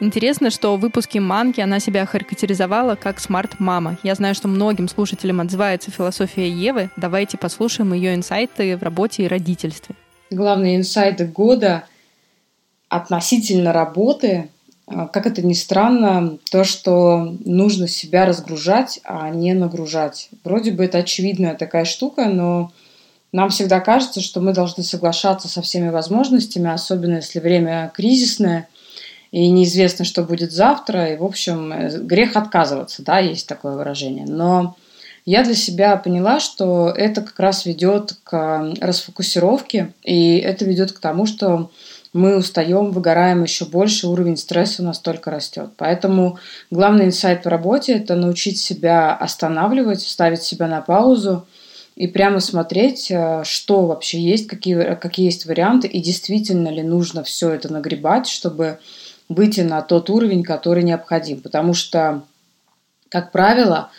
Интересно, 0.00 0.50
что 0.50 0.76
в 0.76 0.80
выпуске 0.80 1.20
«Манки» 1.20 1.60
она 1.60 1.78
себя 1.78 2.04
характеризовала 2.04 2.96
как 2.96 3.20
smart-мама. 3.20 3.96
Я 4.02 4.16
знаю, 4.16 4.34
что 4.34 4.48
многим 4.48 4.88
слушателям 4.88 5.40
отзывается 5.40 5.92
философия 5.92 6.43
Евы. 6.48 6.90
Давайте 6.96 7.38
послушаем 7.38 7.92
ее 7.92 8.14
инсайты 8.14 8.76
в 8.76 8.82
работе 8.82 9.24
и 9.24 9.28
родительстве. 9.28 9.94
Главные 10.30 10.76
инсайты 10.76 11.26
года 11.26 11.84
относительно 12.88 13.72
работы, 13.72 14.48
а, 14.86 15.06
как 15.06 15.26
это 15.26 15.42
ни 15.42 15.52
странно, 15.52 16.38
то, 16.50 16.64
что 16.64 17.34
нужно 17.44 17.88
себя 17.88 18.26
разгружать, 18.26 19.00
а 19.04 19.30
не 19.30 19.52
нагружать. 19.54 20.28
Вроде 20.44 20.72
бы 20.72 20.84
это 20.84 20.98
очевидная 20.98 21.54
такая 21.54 21.84
штука, 21.84 22.26
но 22.26 22.72
нам 23.32 23.50
всегда 23.50 23.80
кажется, 23.80 24.20
что 24.20 24.40
мы 24.40 24.52
должны 24.52 24.84
соглашаться 24.84 25.48
со 25.48 25.62
всеми 25.62 25.88
возможностями, 25.88 26.70
особенно 26.70 27.16
если 27.16 27.40
время 27.40 27.90
кризисное– 27.94 28.68
и 29.34 29.50
неизвестно, 29.50 30.04
что 30.04 30.22
будет 30.22 30.52
завтра, 30.52 31.12
и, 31.12 31.16
в 31.16 31.24
общем, 31.24 31.72
э, 31.72 31.98
грех 31.98 32.36
отказываться, 32.36 33.02
да, 33.02 33.18
есть 33.18 33.48
такое 33.48 33.74
выражение. 33.74 34.26
Но 34.28 34.76
я 35.24 35.42
для 35.42 35.54
себя 35.54 35.96
поняла, 35.96 36.38
что 36.38 36.90
это 36.90 37.22
как 37.22 37.38
раз 37.40 37.64
ведет 37.64 38.14
к 38.24 38.74
расфокусировке, 38.80 39.92
и 40.02 40.36
это 40.36 40.64
ведет 40.64 40.92
к 40.92 41.00
тому, 41.00 41.24
что 41.26 41.70
мы 42.12 42.36
устаем, 42.36 42.92
выгораем 42.92 43.42
еще 43.42 43.64
больше, 43.64 44.06
уровень 44.06 44.36
стресса 44.36 44.82
у 44.82 44.84
нас 44.84 45.00
только 45.00 45.30
растет. 45.30 45.70
Поэтому 45.76 46.38
главный 46.70 47.06
инсайт 47.06 47.44
в 47.44 47.48
работе– 47.48 47.92
это 47.94 48.14
научить 48.14 48.58
себя 48.58 49.14
останавливать, 49.14 50.00
ставить 50.00 50.42
себя 50.42 50.68
на 50.68 50.80
паузу 50.80 51.46
и 51.96 52.06
прямо 52.06 52.38
смотреть, 52.40 53.10
э, 53.10 53.42
что 53.44 53.86
вообще 53.86 54.20
есть, 54.20 54.46
какие, 54.46 54.94
какие 54.94 55.26
есть 55.26 55.46
варианты, 55.46 55.88
и 55.88 56.00
действительно 56.00 56.68
ли 56.68 56.82
нужно 56.82 57.24
все 57.24 57.50
это 57.50 57.72
нагребать, 57.72 58.28
чтобы 58.28 58.78
выйти 59.28 59.62
на 59.62 59.82
тот 59.82 60.10
уровень, 60.10 60.42
который 60.44 60.84
необходим. 60.84 61.40
Потому 61.40 61.74
что, 61.74 62.22
как 63.08 63.32
правило, 63.32 63.90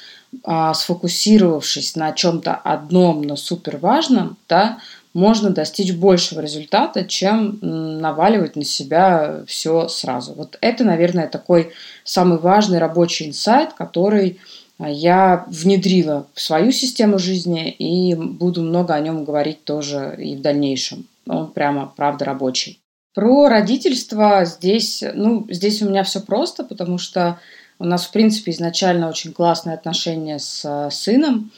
сфокусировавшись 0.44 1.96
на 1.96 2.12
чем-то 2.12 2.56
одном, 2.56 3.22
но 3.22 3.36
супер 3.36 3.78
важном, 3.78 4.38
да, 4.50 4.80
можно 5.16 5.50
достичь 5.50 5.94
большего 5.94 6.42
результата, 6.42 7.06
чем 7.06 7.58
наваливать 7.62 8.58
на 8.58 8.66
себя 8.66 9.44
все 9.48 9.88
сразу. 9.88 10.34
Вот 10.34 10.58
это, 10.60 10.84
наверное, 10.84 11.28
такой 11.28 11.72
самый 12.04 12.38
важный 12.38 12.80
рабочий 12.80 13.28
инсайт, 13.28 13.72
который 13.74 14.40
а, 14.78 14.90
я 14.90 15.46
внедрила 15.48 16.28
в 16.34 16.42
свою 16.42 16.74
систему 16.74 17.18
жизни 17.18 17.72
и 17.72 18.14
буду 18.14 18.62
много 18.62 18.94
о 18.94 19.00
нем 19.00 19.24
говорить 19.24 19.64
тоже 19.64 20.16
и 20.20 20.36
в 20.36 20.42
дальнейшем. 20.42 21.06
Он 21.28 21.52
прямо, 21.52 21.92
правда, 21.96 22.26
рабочий. 22.26 22.80
Про 23.14 23.48
родительство 23.48 24.44
здесь, 24.44 25.02
ну, 25.14 25.48
здесь 25.50 25.82
у 25.82 25.90
меня 25.90 26.04
все 26.04 26.20
просто, 26.20 26.66
потому 26.66 26.98
что 26.98 27.40
у 27.80 27.86
нас, 27.86 28.06
в 28.06 28.12
принципе, 28.12 28.52
изначально 28.52 29.10
очень 29.10 29.34
классные 29.34 29.76
отношения 29.76 30.40
с 30.40 30.64
э, 30.64 30.90
сыном. 30.92 31.52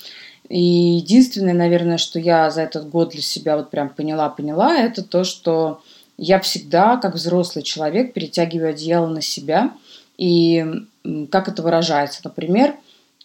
И 0.50 0.62
единственное, 0.62 1.54
наверное, 1.54 1.98
что 1.98 2.20
я 2.20 2.50
за 2.50 2.62
этот 2.62 2.90
год 2.90 3.12
для 3.12 3.22
себя 3.22 3.58
вот 3.58 3.70
прям 3.70 3.90
поняла-поняла, 3.90 4.78
это 4.78 5.04
то, 5.04 5.24
что 5.24 5.82
я 6.18 6.40
всегда, 6.40 6.98
как 6.98 7.16
взрослый 7.16 7.64
человек, 7.64 8.14
перетягиваю 8.14 8.72
одеяло 8.72 9.08
на 9.08 9.22
себя. 9.22 9.74
И 10.18 10.66
как 11.30 11.48
это 11.48 11.62
выражается? 11.62 12.22
Например, 12.24 12.76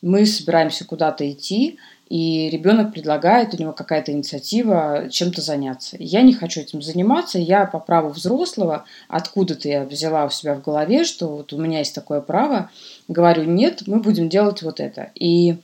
мы 0.03 0.27
собираемся 0.27 0.85
куда-то 0.85 1.31
идти, 1.31 1.79
и 2.09 2.51
ребенок 2.51 2.93
предлагает, 2.93 3.55
у 3.55 3.57
него 3.57 3.73
какая-то 3.73 4.13
инициатива 4.13 5.09
чем-то 5.11 5.41
заняться. 5.41 5.97
Я 5.99 6.23
не 6.23 6.35
хочу 6.35 6.61
этим 6.61 6.83
заниматься, 6.83 7.39
я 7.39 7.65
по 7.65 7.79
праву 7.79 8.11
взрослого, 8.11 8.85
откуда-то 9.09 9.69
я 9.69 9.85
взяла 9.85 10.27
у 10.27 10.31
себя 10.31 10.55
в 10.55 10.63
голове, 10.63 11.05
что 11.05 11.29
вот 11.29 11.53
у 11.53 11.59
меня 11.59 11.79
есть 11.79 11.95
такое 11.95 12.21
право, 12.21 12.71
говорю, 13.09 13.45
нет, 13.45 13.85
мы 13.87 14.01
будем 14.01 14.29
делать 14.29 14.63
вот 14.63 14.79
это. 14.79 15.11
И 15.15 15.57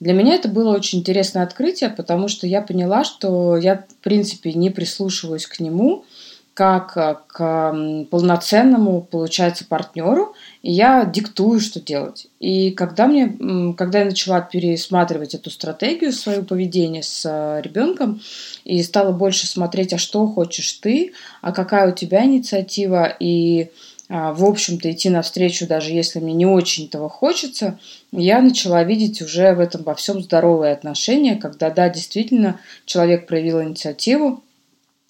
для 0.00 0.12
меня 0.12 0.34
это 0.34 0.48
было 0.48 0.74
очень 0.74 0.98
интересное 0.98 1.44
открытие, 1.44 1.90
потому 1.90 2.28
что 2.28 2.46
я 2.46 2.60
поняла, 2.60 3.04
что 3.04 3.56
я, 3.56 3.76
в 3.76 4.02
принципе, 4.02 4.52
не 4.52 4.70
прислушиваюсь 4.70 5.46
к 5.46 5.60
нему, 5.60 6.04
как 6.54 6.96
э, 6.96 7.16
к 7.26 8.06
полноценному, 8.10 9.02
получается, 9.02 9.66
партнеру, 9.68 10.34
и 10.62 10.72
я 10.72 11.04
диктую, 11.04 11.58
что 11.60 11.80
делать. 11.80 12.28
И 12.38 12.70
когда, 12.70 13.06
мне, 13.06 13.74
когда 13.76 13.98
я 13.98 14.04
начала 14.04 14.40
пересматривать 14.40 15.34
эту 15.34 15.50
стратегию 15.50 16.12
своего 16.12 16.44
поведения 16.44 17.02
с 17.02 17.22
э, 17.24 17.60
ребенком 17.60 18.20
и 18.64 18.80
стала 18.84 19.10
больше 19.10 19.48
смотреть, 19.48 19.92
а 19.92 19.98
что 19.98 20.26
хочешь 20.28 20.72
ты, 20.74 21.12
а 21.42 21.52
какая 21.52 21.90
у 21.90 21.94
тебя 21.94 22.24
инициатива, 22.24 23.14
и 23.18 23.70
а, 24.08 24.32
в 24.32 24.44
общем-то, 24.44 24.92
идти 24.92 25.08
навстречу, 25.08 25.66
даже 25.66 25.90
если 25.90 26.20
мне 26.20 26.34
не 26.34 26.46
очень 26.46 26.86
этого 26.86 27.08
хочется, 27.08 27.78
я 28.12 28.40
начала 28.42 28.84
видеть 28.84 29.22
уже 29.22 29.54
в 29.54 29.60
этом 29.60 29.82
во 29.82 29.94
всем 29.94 30.22
здоровые 30.22 30.74
отношения, 30.74 31.36
когда, 31.36 31.70
да, 31.70 31.88
действительно, 31.88 32.60
человек 32.84 33.26
проявил 33.26 33.62
инициативу, 33.62 34.44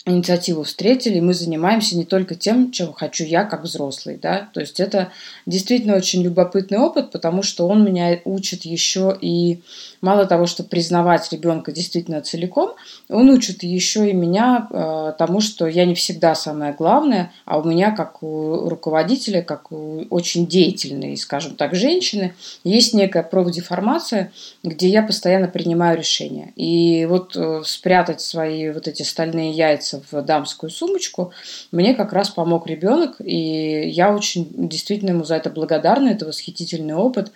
инициативу 0.07 0.65
встретили, 0.65 1.17
и 1.17 1.23
мы 1.23 1.33
занимаемся 1.33 1.97
не 1.97 2.05
только 2.05 2.35
тем, 2.35 2.71
чем 2.73 2.93
хочу 2.93 3.25
я 3.25 3.45
как 3.45 3.63
взрослый, 3.63 4.19
да, 4.21 4.51
то 4.53 4.61
есть 4.61 4.79
это 4.79 5.11
действительно 5.47 5.97
очень 5.97 6.23
любопытный 6.23 6.79
опыт, 6.79 7.11
потому 7.11 7.43
что 7.43 7.67
он 7.67 7.85
меня 7.85 8.21
учит 8.25 8.67
еще 8.67 9.17
и 9.19 9.63
мало 10.03 10.27
того, 10.27 10.45
что 10.45 10.63
признавать 10.63 11.33
ребенка 11.33 11.73
действительно 11.73 12.21
целиком, 12.21 12.73
он 13.09 13.31
учит 13.31 13.63
еще 13.63 14.11
и 14.11 14.13
меня 14.13 14.69
э, 14.71 15.15
тому, 15.17 15.41
что 15.41 15.67
я 15.67 15.87
не 15.87 15.95
всегда 15.95 16.35
самое 16.35 16.75
главное, 16.75 17.33
а 17.47 17.59
у 17.59 17.65
меня, 17.65 17.91
как 17.91 18.23
у 18.23 18.69
руководителя, 18.69 19.41
как 19.41 19.73
у 19.73 20.05
очень 20.11 20.47
деятельной, 20.47 21.17
скажем 21.17 21.57
так, 21.57 21.75
женщины, 21.75 22.35
есть 22.63 22.93
некая 22.93 23.23
профдеформация, 23.23 24.33
где 24.63 24.89
я 24.89 25.03
постоянно 25.03 25.49
принимаю 25.49 25.97
решения. 25.97 26.53
И 26.57 27.07
вот 27.07 27.35
э, 27.37 27.63
спрятать 27.65 28.21
свои 28.21 28.71
вот 28.71 28.87
эти 28.87 29.03
стальные 29.03 29.53
яйца 29.53 29.94
в 30.11 30.23
дамскую 30.23 30.71
сумочку 30.71 31.33
мне 31.73 31.95
как 31.95 32.13
раз 32.13 32.31
помог 32.31 32.67
ребенок, 32.67 33.17
и 33.21 33.89
я 33.89 34.15
очень 34.15 34.49
действительно 34.69 35.11
ему 35.11 35.25
за 35.25 35.37
это 35.37 35.51
благодарна, 35.51 36.09
это 36.09 36.27
восхитительный 36.27 36.95
опыт 36.95 37.33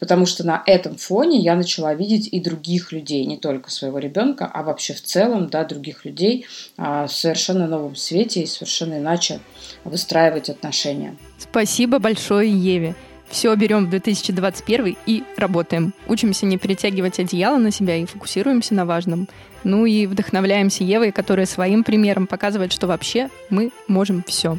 потому 0.00 0.26
что 0.26 0.44
на 0.44 0.62
этом 0.66 0.96
фоне 0.96 1.38
я 1.38 1.54
начала 1.54 1.94
видеть 1.94 2.28
и 2.32 2.40
других 2.40 2.90
людей, 2.90 3.24
не 3.26 3.36
только 3.36 3.70
своего 3.70 3.98
ребенка, 3.98 4.50
а 4.52 4.64
вообще 4.64 4.94
в 4.94 5.02
целом, 5.02 5.48
да, 5.48 5.64
других 5.64 6.04
людей 6.04 6.46
а, 6.76 7.06
в 7.06 7.12
совершенно 7.12 7.68
новом 7.68 7.94
свете 7.94 8.42
и 8.42 8.46
совершенно 8.46 8.94
иначе 8.94 9.38
выстраивать 9.84 10.48
отношения. 10.48 11.16
Спасибо 11.38 11.98
большое 11.98 12.50
Еве. 12.50 12.96
Все 13.30 13.54
берем 13.54 13.86
в 13.86 13.90
2021 13.90 14.96
и 15.06 15.22
работаем. 15.36 15.94
Учимся 16.08 16.46
не 16.46 16.58
перетягивать 16.58 17.20
одеяло 17.20 17.58
на 17.58 17.70
себя 17.70 17.96
и 17.96 18.04
фокусируемся 18.04 18.74
на 18.74 18.84
важном. 18.84 19.28
Ну 19.62 19.86
и 19.86 20.06
вдохновляемся 20.06 20.82
Евой, 20.82 21.12
которая 21.12 21.46
своим 21.46 21.84
примером 21.84 22.26
показывает, 22.26 22.72
что 22.72 22.88
вообще 22.88 23.30
мы 23.48 23.70
можем 23.86 24.24
все. 24.26 24.58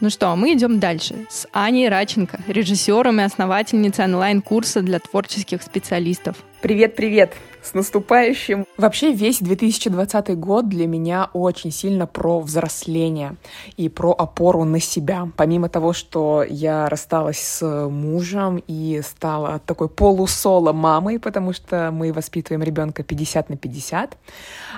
Ну 0.00 0.10
что, 0.10 0.34
мы 0.36 0.52
идем 0.54 0.78
дальше 0.78 1.26
с 1.28 1.46
Аней 1.52 1.88
Раченко, 1.88 2.40
режиссером 2.46 3.20
и 3.20 3.24
основательницей 3.24 4.04
онлайн-курса 4.04 4.82
для 4.82 4.98
творческих 4.98 5.62
специалистов. 5.62 6.36
Привет-привет! 6.62 7.32
С 7.60 7.74
наступающим! 7.74 8.66
Вообще 8.76 9.12
весь 9.12 9.40
2020 9.40 10.38
год 10.38 10.68
для 10.68 10.86
меня 10.86 11.28
очень 11.32 11.72
сильно 11.72 12.06
про 12.06 12.38
взросление 12.38 13.34
и 13.76 13.88
про 13.88 14.12
опору 14.12 14.62
на 14.62 14.78
себя. 14.78 15.28
Помимо 15.36 15.68
того, 15.68 15.92
что 15.92 16.44
я 16.48 16.88
рассталась 16.88 17.38
с 17.38 17.88
мужем 17.88 18.62
и 18.68 19.00
стала 19.04 19.60
такой 19.66 19.88
полусоло 19.88 20.72
мамой, 20.72 21.18
потому 21.18 21.52
что 21.52 21.90
мы 21.92 22.12
воспитываем 22.12 22.62
ребенка 22.62 23.02
50 23.02 23.50
на 23.50 23.56
50, 23.56 24.16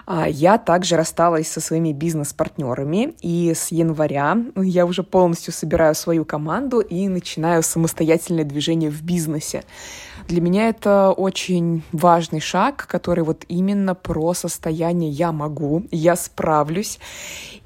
а, 0.06 0.26
я 0.26 0.56
также 0.56 0.96
рассталась 0.96 1.48
со 1.48 1.60
своими 1.60 1.92
бизнес-партнерами, 1.92 3.14
и 3.20 3.52
с 3.54 3.70
января 3.72 4.38
я 4.56 4.86
уже 4.86 5.02
полностью 5.02 5.52
собираю 5.52 5.94
свою 5.94 6.24
команду 6.24 6.80
и 6.80 7.08
начинаю 7.08 7.62
самостоятельное 7.62 8.44
движение 8.44 8.90
в 8.90 9.02
бизнесе. 9.02 9.64
Для 10.28 10.40
меня 10.40 10.68
это 10.68 11.12
очень 11.12 11.82
важный 11.92 12.40
шаг, 12.40 12.86
который 12.88 13.24
вот 13.24 13.44
именно 13.48 13.94
про 13.94 14.32
состояние 14.32 15.10
«я 15.10 15.32
могу», 15.32 15.84
«я 15.90 16.16
справлюсь». 16.16 16.98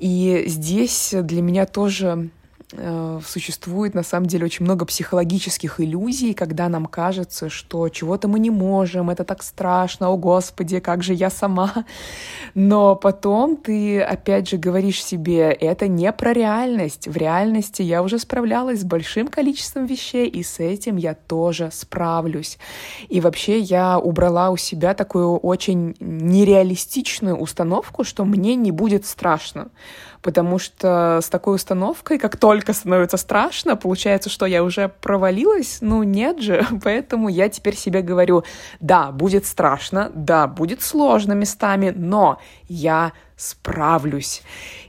И 0.01 0.45
здесь 0.47 1.15
для 1.15 1.41
меня 1.41 1.67
тоже 1.67 2.31
существует 3.25 3.95
на 3.95 4.03
самом 4.03 4.27
деле 4.27 4.45
очень 4.45 4.65
много 4.65 4.85
психологических 4.85 5.81
иллюзий, 5.81 6.35
когда 6.35 6.69
нам 6.69 6.85
кажется, 6.85 7.49
что 7.49 7.89
чего-то 7.89 8.29
мы 8.29 8.39
не 8.39 8.51
можем, 8.51 9.09
это 9.09 9.25
так 9.25 9.43
страшно, 9.43 10.09
о 10.09 10.19
господи, 10.19 10.79
как 10.81 11.03
же 11.03 11.15
я 11.15 11.31
сама. 11.31 11.87
Но 12.55 12.95
потом 12.95 13.57
ты 13.57 14.03
опять 14.03 14.51
же 14.51 14.59
говоришь 14.59 15.03
себе, 15.03 15.51
это 15.51 15.89
не 15.89 16.13
про 16.13 16.35
реальность. 16.35 17.09
В 17.09 17.17
реальности 17.17 17.81
я 17.81 18.03
уже 18.03 18.19
справлялась 18.19 18.81
с 18.81 18.85
большим 18.85 19.29
количеством 19.29 19.87
вещей, 19.87 20.29
и 20.29 20.43
с 20.43 20.61
этим 20.61 20.97
я 20.97 21.15
тоже 21.15 21.71
справлюсь. 21.73 22.59
И 23.09 23.23
вообще 23.23 23.61
я 23.61 23.99
убрала 23.99 24.51
у 24.51 24.59
себя 24.59 24.93
такую 24.93 25.39
очень 25.39 25.97
нереалистичную 26.01 27.37
установку, 27.37 28.05
что 28.05 28.27
мне 28.27 28.57
не 28.57 28.73
будет 28.73 29.07
страшно 29.07 29.71
потому 30.23 30.59
что 30.59 31.21
с 31.23 31.29
такой 31.29 31.57
установкой, 31.57 32.19
как 32.19 32.37
только 32.37 32.73
становится 32.73 33.17
страшно, 33.17 33.77
получается, 33.77 34.31
что 34.31 34.47
я 34.47 34.65
уже 34.65 34.89
провалилась, 34.89 35.79
ну 35.81 36.03
нет 36.03 36.41
же, 36.41 36.67
поэтому 36.83 37.29
я 37.29 37.49
теперь 37.49 37.77
себе 37.77 38.03
говорю, 38.03 38.45
да, 38.81 39.11
будет 39.11 39.47
страшно, 39.47 40.11
да, 40.15 40.47
будет 40.47 40.83
сложно 40.83 41.33
местами, 41.33 41.93
но 41.95 42.41
я 42.69 43.13
справлюсь. 43.37 44.43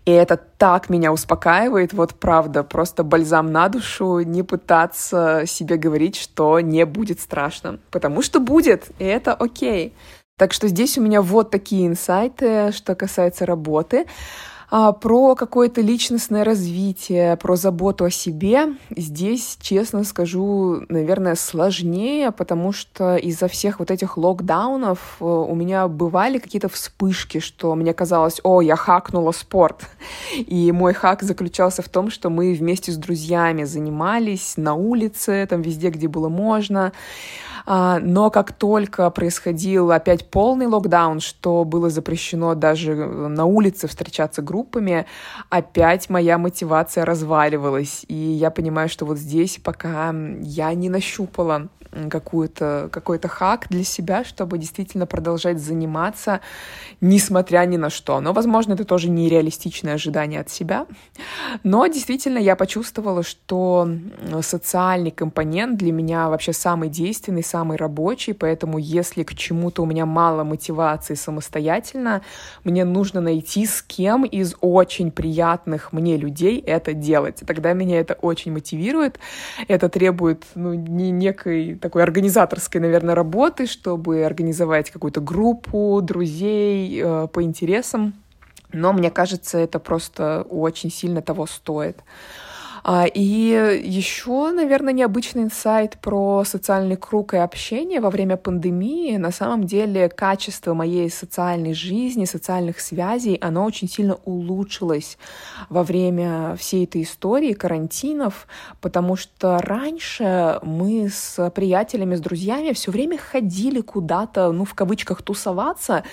И 0.06 0.12
это 0.12 0.38
так 0.38 0.90
меня 0.90 1.14
успокаивает, 1.14 1.94
вот 1.94 2.16
правда, 2.16 2.64
просто 2.64 3.04
бальзам 3.04 3.52
на 3.52 3.70
душу, 3.70 4.20
не 4.22 4.42
пытаться 4.42 5.44
себе 5.46 5.78
говорить, 5.78 6.16
что 6.16 6.60
не 6.60 6.86
будет 6.86 7.20
страшно, 7.20 7.80
потому 7.92 8.24
что 8.24 8.40
будет, 8.40 8.90
и 8.98 9.06
это 9.06 9.34
окей. 9.36 9.94
Так 10.40 10.54
что 10.54 10.70
здесь 10.70 10.98
у 10.98 11.02
меня 11.02 11.22
вот 11.22 11.52
такие 11.52 11.86
инсайты, 11.86 12.72
что 12.72 12.96
касается 12.96 13.46
работы. 13.46 14.06
А, 14.72 14.92
про 14.92 15.34
какое-то 15.34 15.82
личностное 15.82 16.44
развитие, 16.44 17.36
про 17.38 17.56
заботу 17.56 18.06
о 18.06 18.12
себе. 18.12 18.76
Здесь, 18.96 19.58
честно 19.60 20.04
скажу, 20.04 20.84
наверное, 20.90 21.34
сложнее, 21.34 22.32
потому 22.32 22.72
что 22.72 23.16
из-за 23.16 23.48
всех 23.48 23.80
вот 23.80 23.90
этих 23.90 24.16
локдаунов 24.16 25.18
э, 25.20 25.26
у 25.26 25.56
меня 25.56 25.88
бывали 25.88 26.38
какие-то 26.38 26.70
вспышки, 26.70 27.40
что 27.40 27.74
мне 27.74 27.96
казалось, 27.96 28.42
о, 28.44 28.62
я 28.62 28.76
хакнула 28.76 29.32
спорт. 29.32 29.88
И 30.38 30.72
мой 30.72 30.94
хак 30.94 31.24
заключался 31.24 31.82
в 31.82 31.90
том, 31.90 32.12
что 32.12 32.30
мы 32.30 32.54
вместе 32.54 32.92
с 32.92 32.98
друзьями 32.98 33.64
занимались 33.64 34.54
на 34.56 34.76
улице, 34.76 35.48
там 35.50 35.64
везде, 35.64 35.90
где 35.90 36.08
было 36.08 36.30
можно. 36.30 36.92
А, 37.72 38.00
но 38.00 38.32
как 38.32 38.52
только 38.52 39.10
происходил 39.12 39.92
опять 39.92 40.30
полный 40.30 40.66
локдаун, 40.66 41.20
что 41.20 41.64
было 41.64 41.92
запрещено 41.92 42.56
даже 42.56 42.96
на 42.96 43.46
улице 43.46 43.88
встречаться 43.88 44.42
группами, 44.60 45.06
опять 45.50 46.10
моя 46.10 46.38
мотивация 46.38 47.06
разваливалась. 47.06 48.04
И 48.10 48.14
я 48.14 48.52
понимаю, 48.52 48.90
что 48.90 49.06
вот 49.06 49.18
здесь 49.18 49.58
пока 49.64 50.14
я 50.42 50.74
не 50.74 50.90
нащупала 50.90 51.70
какую-то, 52.10 52.90
какой-то 52.92 53.28
хак 53.28 53.68
для 53.70 53.84
себя, 53.84 54.24
чтобы 54.24 54.58
действительно 54.58 55.06
продолжать 55.06 55.60
заниматься, 55.60 56.42
несмотря 57.02 57.66
ни 57.66 57.78
на 57.78 57.90
что. 57.90 58.20
Но, 58.20 58.34
возможно, 58.34 58.74
это 58.74 58.86
тоже 58.86 59.10
нереалистичное 59.10 59.96
ожидание 59.96 60.42
от 60.42 60.50
себя. 60.50 60.86
Но 61.64 61.88
действительно 61.88 62.38
я 62.38 62.56
почувствовала, 62.56 63.24
что 63.24 63.90
социальный 64.42 65.12
компонент 65.12 65.78
для 65.78 65.92
меня 65.92 66.30
вообще 66.30 66.54
самый 66.54 66.90
действенный, 66.90 67.44
самый 67.44 67.78
рабочий, 67.78 68.34
поэтому 68.34 68.78
если 68.78 69.24
к 69.24 69.34
чему-то 69.36 69.84
у 69.84 69.86
меня 69.86 70.06
мало 70.06 70.44
мотивации 70.44 71.16
самостоятельно, 71.16 72.22
мне 72.64 72.86
нужно 72.86 73.22
найти 73.22 73.66
с 73.66 73.82
кем 73.82 74.26
из 74.26 74.56
очень 74.62 75.12
приятных 75.12 75.94
мне 75.94 76.18
людей 76.18 76.60
это 76.60 76.94
делать. 76.94 77.42
Тогда 77.46 77.74
меня 77.74 78.00
это 78.00 78.14
очень 78.14 78.52
мотивирует. 78.52 79.20
Это 79.68 79.90
требует 79.90 80.46
ну, 80.56 80.74
не 80.74 81.12
некой 81.12 81.79
такой 81.80 82.04
организаторской, 82.04 82.82
наверное, 82.82 83.16
работы, 83.16 83.66
чтобы 83.66 84.24
организовать 84.24 84.92
какую-то 84.92 85.22
группу 85.22 86.00
друзей 86.02 87.02
э, 87.04 87.28
по 87.32 87.44
интересам. 87.44 88.14
Но 88.72 88.94
мне 88.94 89.10
кажется, 89.10 89.58
это 89.58 89.80
просто 89.80 90.46
очень 90.50 90.92
сильно 90.92 91.22
того 91.22 91.48
стоит. 91.48 92.04
А, 92.92 93.06
и 93.06 93.22
еще, 93.84 94.50
наверное, 94.50 94.94
необычный 94.94 95.44
инсайт 95.44 96.00
про 96.02 96.44
социальный 96.44 96.96
круг 96.96 97.36
и 97.36 97.38
общение 97.38 98.00
во 98.00 98.10
время 98.10 98.36
пандемии. 98.36 99.16
На 99.18 99.30
самом 99.30 99.66
деле 99.66 100.10
качество 100.10 100.74
моей 100.74 101.12
социальной 101.12 101.76
жизни, 101.76 102.26
социальных 102.26 102.80
связей, 102.80 103.38
оно 103.42 103.64
очень 103.64 103.88
сильно 103.88 104.18
улучшилось 104.26 105.20
во 105.70 105.84
время 105.84 106.56
всей 106.56 106.86
этой 106.86 107.04
истории 107.04 107.54
карантинов, 107.54 108.48
потому 108.82 109.16
что 109.16 109.60
раньше 109.60 110.60
мы 110.64 111.10
с 111.10 111.52
приятелями, 111.52 112.16
с 112.16 112.22
друзьями 112.22 112.74
все 112.74 112.90
время 112.90 113.20
ходили 113.20 113.82
куда-то, 113.82 114.52
ну, 114.52 114.66
в 114.66 114.74
кавычках, 114.74 115.22
тусоваться. 115.22 116.04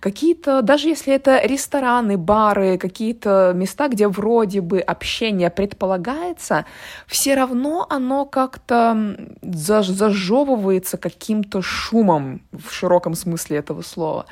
Какие-то, 0.00 0.60
даже 0.60 0.88
если 0.88 1.14
это 1.14 1.40
рестораны, 1.46 2.18
бары, 2.18 2.76
какие-то 2.76 3.52
места, 3.54 3.88
где 3.88 4.06
вроде 4.06 4.60
бы 4.60 4.80
общение 4.80 5.48
предполагается, 5.48 6.25
случается, 6.26 6.66
все 7.06 7.34
равно 7.34 7.86
оно 7.88 8.24
как-то 8.24 9.16
зажевывается 9.42 10.96
каким-то 10.96 11.62
шумом 11.62 12.42
в 12.52 12.72
широком 12.72 13.14
смысле 13.14 13.58
этого 13.58 13.82
слова. 13.82 14.26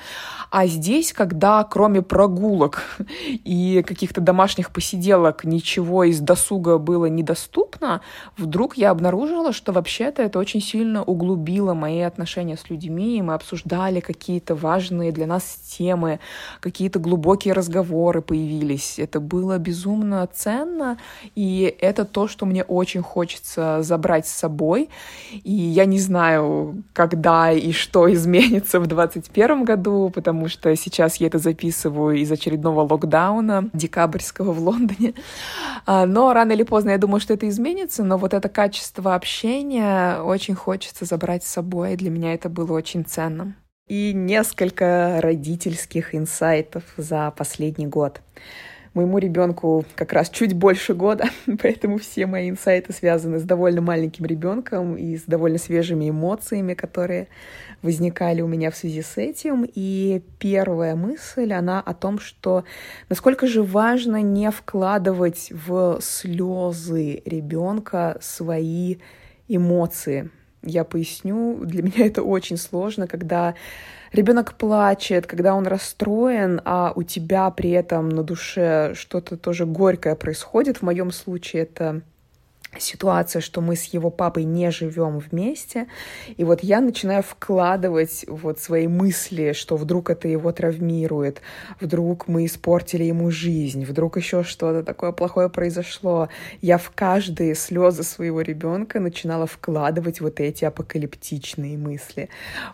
А 0.50 0.66
здесь, 0.66 1.12
когда 1.12 1.64
кроме 1.64 2.02
прогулок 2.02 2.82
и 3.28 3.84
каких-то 3.86 4.20
домашних 4.20 4.70
посиделок 4.70 5.44
ничего 5.44 6.04
из 6.04 6.20
досуга 6.20 6.78
было 6.78 7.06
недоступно, 7.06 8.00
вдруг 8.36 8.76
я 8.76 8.90
обнаружила, 8.90 9.52
что 9.52 9.72
вообще-то 9.72 10.22
это 10.22 10.38
очень 10.38 10.60
сильно 10.60 11.02
углубило 11.02 11.74
мои 11.74 12.00
отношения 12.00 12.56
с 12.56 12.70
людьми, 12.70 13.18
и 13.18 13.22
мы 13.22 13.34
обсуждали 13.34 14.00
какие-то 14.00 14.54
важные 14.54 15.12
для 15.12 15.26
нас 15.26 15.44
темы, 15.44 16.20
какие-то 16.60 16.98
глубокие 16.98 17.54
разговоры 17.54 18.22
появились. 18.22 18.98
Это 18.98 19.20
было 19.20 19.58
безумно 19.58 20.26
ценно, 20.32 20.98
и 21.34 21.73
это 21.80 22.04
то, 22.04 22.28
что 22.28 22.46
мне 22.46 22.64
очень 22.64 23.02
хочется 23.02 23.82
забрать 23.82 24.26
с 24.26 24.32
собой. 24.32 24.90
И 25.32 25.52
я 25.52 25.84
не 25.84 25.98
знаю, 25.98 26.82
когда 26.92 27.52
и 27.52 27.72
что 27.72 28.12
изменится 28.12 28.80
в 28.80 28.86
2021 28.86 29.64
году, 29.64 30.10
потому 30.14 30.48
что 30.48 30.74
сейчас 30.76 31.16
я 31.16 31.26
это 31.26 31.38
записываю 31.38 32.16
из 32.16 32.30
очередного 32.30 32.80
локдауна 32.80 33.70
декабрьского 33.72 34.52
в 34.52 34.60
Лондоне. 34.60 35.14
А, 35.86 36.06
но 36.06 36.32
рано 36.32 36.52
или 36.52 36.62
поздно 36.62 36.90
я 36.90 36.98
думаю, 36.98 37.20
что 37.20 37.34
это 37.34 37.48
изменится, 37.48 38.04
но 38.04 38.18
вот 38.18 38.34
это 38.34 38.48
качество 38.48 39.14
общения 39.14 40.20
очень 40.20 40.54
хочется 40.54 41.04
забрать 41.04 41.44
с 41.44 41.48
собой, 41.48 41.94
и 41.94 41.96
для 41.96 42.10
меня 42.10 42.34
это 42.34 42.48
было 42.48 42.72
очень 42.72 43.04
ценным 43.04 43.56
и 43.86 44.12
несколько 44.14 45.20
родительских 45.20 46.14
инсайтов 46.14 46.84
за 46.96 47.30
последний 47.36 47.86
год. 47.86 48.20
Моему 48.94 49.18
ребенку 49.18 49.84
как 49.96 50.12
раз 50.12 50.30
чуть 50.30 50.54
больше 50.54 50.94
года, 50.94 51.24
поэтому 51.62 51.98
все 51.98 52.26
мои 52.26 52.48
инсайты 52.48 52.92
связаны 52.92 53.40
с 53.40 53.42
довольно 53.42 53.80
маленьким 53.80 54.24
ребенком 54.24 54.96
и 54.96 55.16
с 55.16 55.24
довольно 55.24 55.58
свежими 55.58 56.10
эмоциями, 56.10 56.74
которые 56.74 57.26
возникали 57.82 58.40
у 58.40 58.46
меня 58.46 58.70
в 58.70 58.76
связи 58.76 59.02
с 59.02 59.18
этим. 59.18 59.66
И 59.74 60.22
первая 60.38 60.94
мысль, 60.94 61.52
она 61.52 61.80
о 61.80 61.92
том, 61.92 62.20
что 62.20 62.64
насколько 63.08 63.48
же 63.48 63.64
важно 63.64 64.22
не 64.22 64.50
вкладывать 64.52 65.50
в 65.50 65.98
слезы 66.00 67.20
ребенка 67.26 68.16
свои 68.20 68.98
эмоции, 69.48 70.30
я 70.64 70.84
поясню, 70.84 71.60
для 71.64 71.82
меня 71.82 72.06
это 72.06 72.22
очень 72.22 72.56
сложно, 72.56 73.06
когда 73.06 73.54
ребенок 74.12 74.54
плачет, 74.54 75.26
когда 75.26 75.54
он 75.54 75.66
расстроен, 75.66 76.60
а 76.64 76.92
у 76.94 77.02
тебя 77.02 77.50
при 77.50 77.70
этом 77.70 78.08
на 78.08 78.22
душе 78.22 78.92
что-то 78.94 79.36
тоже 79.36 79.66
горькое 79.66 80.16
происходит. 80.16 80.78
В 80.78 80.82
моем 80.82 81.10
случае 81.10 81.62
это 81.62 82.02
ситуация, 82.78 83.40
что 83.40 83.60
мы 83.60 83.76
с 83.76 83.84
его 83.84 84.10
папой 84.10 84.44
не 84.44 84.70
живем 84.70 85.18
вместе, 85.18 85.86
и 86.36 86.44
вот 86.44 86.62
я 86.62 86.80
начинаю 86.80 87.22
вкладывать 87.22 88.24
вот 88.28 88.58
свои 88.58 88.88
мысли, 88.88 89.52
что 89.52 89.76
вдруг 89.76 90.10
это 90.10 90.28
его 90.28 90.52
травмирует, 90.52 91.40
вдруг 91.80 92.28
мы 92.28 92.46
испортили 92.46 93.04
ему 93.04 93.30
жизнь, 93.30 93.84
вдруг 93.84 94.16
еще 94.16 94.42
что-то 94.42 94.82
такое 94.82 95.12
плохое 95.12 95.48
произошло. 95.48 96.28
Я 96.60 96.78
в 96.78 96.90
каждые 96.90 97.54
слезы 97.54 98.02
своего 98.02 98.40
ребенка 98.40 99.00
начинала 99.00 99.46
вкладывать 99.46 100.20
вот 100.20 100.40
эти 100.40 100.64
апокалиптичные 100.64 101.78
мысли. 101.78 102.28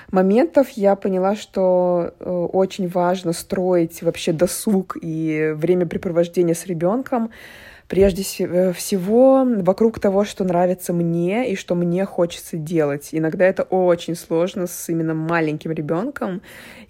моментов 0.10 0.70
я 0.72 0.96
поняла, 0.96 1.36
что 1.36 2.14
э, 2.20 2.30
очень 2.30 2.88
важно 2.88 3.34
строить 3.34 4.02
вообще 4.02 4.32
досуг 4.32 4.98
и 5.02 5.54
времяпрепровождение 5.56 6.56
с 6.56 6.66
ребенком 6.66 7.32
прежде 7.88 8.24
э, 8.40 8.74
всего 8.74 9.46
вокруг 9.46 10.00
того, 10.00 10.26
что 10.26 10.44
нравится 10.44 10.94
мне 10.94 11.52
и 11.52 11.56
что 11.56 11.76
мне 11.76 12.06
хочется 12.06 12.58
делать. 12.58 13.10
Иногда 13.12 13.46
это 13.46 13.64
очень 13.64 14.16
сложно 14.16 14.68
с 14.68 14.90
именно 14.90 15.14
маленьким 15.14 15.72
ребенком, 15.72 16.42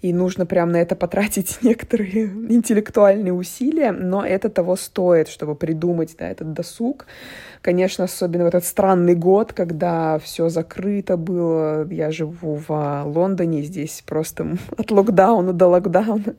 и 0.02 0.12
нужно 0.12 0.46
прям 0.46 0.72
на 0.72 0.76
это 0.76 0.96
потратить 0.96 1.58
некоторые 1.62 2.24
интеллектуальные 2.26 3.32
усилия, 3.32 3.92
но 3.92 4.24
это 4.24 4.48
того 4.48 4.76
стоит, 4.76 5.28
чтобы 5.28 5.54
придумать 5.54 6.16
да, 6.18 6.28
этот 6.28 6.52
досуг. 6.52 7.06
Конечно, 7.62 8.04
особенно 8.04 8.44
в 8.44 8.48
этот 8.48 8.64
странный 8.64 9.14
год, 9.14 9.52
когда 9.52 10.18
все 10.18 10.48
закрыто 10.48 11.16
было. 11.16 11.86
Я 11.90 12.10
живу 12.10 12.60
в 12.66 13.02
Лондоне, 13.06 13.62
здесь 13.62 14.02
просто 14.06 14.56
от 14.76 14.90
локдауна 14.90 15.52
до 15.52 15.66
локдауна. 15.66 16.36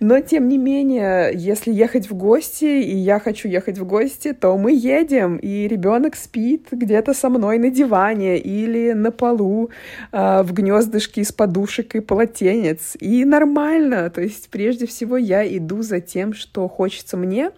Но, 0.00 0.20
тем 0.20 0.48
не 0.48 0.58
менее, 0.58 1.30
если 1.34 1.72
ехать 1.72 2.10
в 2.10 2.14
гости, 2.14 2.64
и 2.64 2.96
я 2.96 3.20
хочу 3.20 3.48
ехать 3.48 3.78
в 3.78 3.86
гости, 3.86 4.32
то 4.32 4.56
мы 4.58 4.72
едем, 4.72 5.36
и 5.36 5.68
ребенок 5.68 6.16
спит 6.16 6.68
где-то 6.70 7.14
со 7.14 7.28
мной 7.28 7.58
на 7.58 7.70
диване 7.70 8.38
или 8.38 8.92
на 8.92 9.12
полу 9.12 9.70
э, 10.12 10.42
в 10.42 10.52
гнездышке 10.52 11.20
из 11.20 11.32
подушек 11.32 11.94
и 11.94 12.00
полотенец. 12.00 12.96
И 12.98 13.24
нормально. 13.24 14.10
То 14.10 14.20
есть, 14.20 14.50
прежде 14.50 14.86
всего, 14.86 15.16
я 15.16 15.46
иду 15.56 15.82
за 15.82 16.00
тем, 16.00 16.34
что 16.34 16.68
хочется 16.68 17.16
мне. 17.16 17.50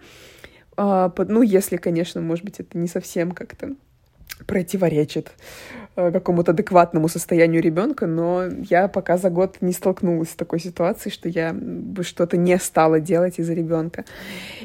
Э, 0.77 1.09
ну, 1.27 1.41
если, 1.41 1.77
конечно, 1.77 2.21
может 2.21 2.45
быть, 2.45 2.59
это 2.59 2.77
не 2.77 2.87
совсем 2.87 3.31
как-то 3.31 3.75
противоречит 4.45 5.33
Э, 5.95 6.11
какому-то 6.11 6.53
адекватному 6.53 7.07
состоянию 7.07 7.61
ребенка, 7.61 8.07
но 8.07 8.45
я 8.67 8.87
пока 8.87 9.17
за 9.17 9.29
год 9.29 9.57
не 9.61 9.73
столкнулась 9.73 10.31
с 10.31 10.35
такой 10.35 10.59
ситуацией, 10.59 11.13
что 11.13 11.29
я 11.29 11.53
бы 11.53 12.03
что-то 12.03 12.35
не 12.35 12.57
стала 12.57 12.99
делать 12.99 13.37
из-за 13.37 13.53
ребенка. 13.53 14.03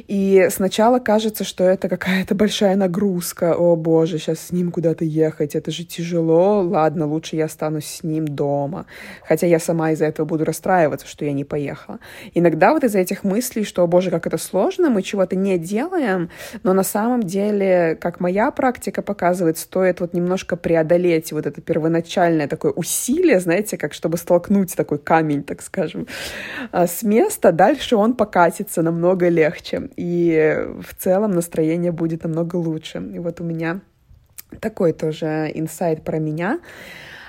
И 0.07 0.49
сначала 0.51 1.01
кажется, 1.01 1.45
что 1.45 1.65
это 1.65 1.91
какая-то 1.91 2.35
большая 2.35 2.77
нагрузка. 2.77 3.55
О 3.55 3.77
боже, 3.77 4.17
сейчас 4.17 4.41
с 4.41 4.53
ним 4.53 4.73
куда-то 4.73 5.05
ехать, 5.05 5.55
это 5.55 5.71
же 5.71 5.85
тяжело. 5.85 6.63
Ладно, 6.63 7.07
лучше 7.07 7.37
я 7.37 7.45
останусь 7.45 7.85
с 7.85 8.03
ним 8.03 8.27
дома. 8.27 8.87
Хотя 9.23 9.47
я 9.47 9.59
сама 9.59 9.91
из-за 9.93 10.07
этого 10.07 10.25
буду 10.25 10.47
расстраиваться, 10.47 11.07
что 11.07 11.27
я 11.27 11.35
не 11.35 11.45
поехала. 11.45 11.99
Иногда 12.33 12.73
вот 12.73 12.85
из-за 12.85 13.01
этих 13.01 13.23
мыслей, 13.23 13.65
что, 13.65 13.83
о 13.83 13.87
боже, 13.87 14.11
как 14.11 14.27
это 14.27 14.39
сложно, 14.39 14.89
мы 14.89 15.03
чего-то 15.03 15.37
не 15.37 15.59
делаем, 15.59 16.31
но 16.63 16.73
на 16.73 16.85
самом 16.85 17.23
деле, 17.23 17.99
как 18.01 18.21
моя 18.21 18.51
практика 18.51 19.03
показывает, 19.03 19.59
стоит 19.69 20.01
вот 20.01 20.15
немножко 20.15 20.57
преодолеть 20.57 21.31
вот 21.33 21.47
это 21.47 21.61
первоначальное 21.61 22.49
такое 22.49 22.73
усилие, 22.73 23.39
знаете, 23.39 23.77
как 23.77 23.93
чтобы 23.93 24.17
столкнуть 24.17 24.75
такой 24.75 24.99
камень, 24.99 25.43
так 25.43 25.61
скажем, 25.61 26.07
а, 26.73 26.87
с 26.87 27.03
места, 27.03 27.53
дальше 27.53 27.97
он 27.97 28.15
покатится 28.15 28.81
намного 28.81 29.29
легче. 29.29 29.91
И 29.97 30.67
в 30.81 30.95
целом 30.97 31.33
настроение 31.33 31.93
будет 31.93 32.25
намного 32.25 32.57
лучше. 32.57 32.99
И 33.15 33.19
вот 33.19 33.43
у 33.43 33.45
меня 33.45 33.81
такой 34.61 34.95
тоже 34.95 35.51
инсайт 35.55 36.03
про 36.03 36.19
меня. 36.19 36.61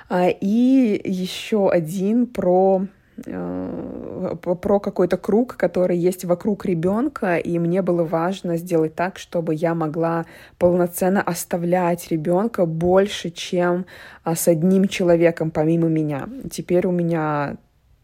А, 0.07 0.29
и 0.29 1.01
еще 1.03 1.69
один 1.69 2.25
про 2.25 2.87
про 3.23 4.79
какой-то 4.79 5.17
круг, 5.17 5.55
который 5.55 5.97
есть 5.97 6.25
вокруг 6.25 6.65
ребенка, 6.65 7.37
и 7.37 7.59
мне 7.59 7.81
было 7.81 8.03
важно 8.03 8.57
сделать 8.57 8.95
так, 8.95 9.17
чтобы 9.17 9.55
я 9.55 9.75
могла 9.75 10.25
полноценно 10.57 11.21
оставлять 11.21 12.09
ребенка 12.11 12.65
больше, 12.65 13.29
чем 13.29 13.85
а, 14.23 14.35
с 14.35 14.47
одним 14.47 14.87
человеком 14.87 15.51
помимо 15.51 15.87
меня. 15.87 16.27
Теперь 16.51 16.87
у 16.87 16.91
меня 16.91 17.57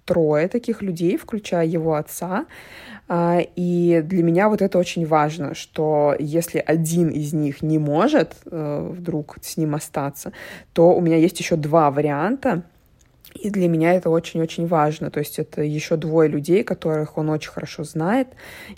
трое 0.06 0.47
таких 0.47 0.82
людей, 0.82 1.17
включая 1.17 1.65
его 1.65 1.95
отца. 1.95 2.45
А, 3.08 3.39
и 3.56 4.01
для 4.04 4.23
меня 4.23 4.49
вот 4.49 4.62
это 4.62 4.78
очень 4.78 5.06
важно, 5.06 5.54
что 5.54 6.15
если 6.17 6.63
один 6.65 7.10
из 7.10 7.34
них 7.34 7.62
не 7.62 7.78
может 7.78 8.36
э, 8.45 8.89
вдруг 8.91 9.38
с 9.41 9.58
ним 9.58 9.75
остаться, 9.75 10.32
то 10.73 10.95
у 10.95 11.01
меня 11.01 11.17
есть 11.17 11.39
еще 11.39 11.56
два 11.56 11.91
варианта, 11.91 12.63
и 13.36 13.50
для 13.50 13.67
меня 13.67 13.93
это 13.93 14.10
очень-очень 14.10 14.65
важно. 14.65 15.12
То 15.12 15.19
есть 15.19 15.39
это 15.39 15.62
еще 15.62 15.98
двое 15.98 16.30
людей, 16.30 16.63
которых 16.63 17.17
он 17.17 17.30
очень 17.30 17.52
хорошо 17.52 17.84
знает. 17.84 18.30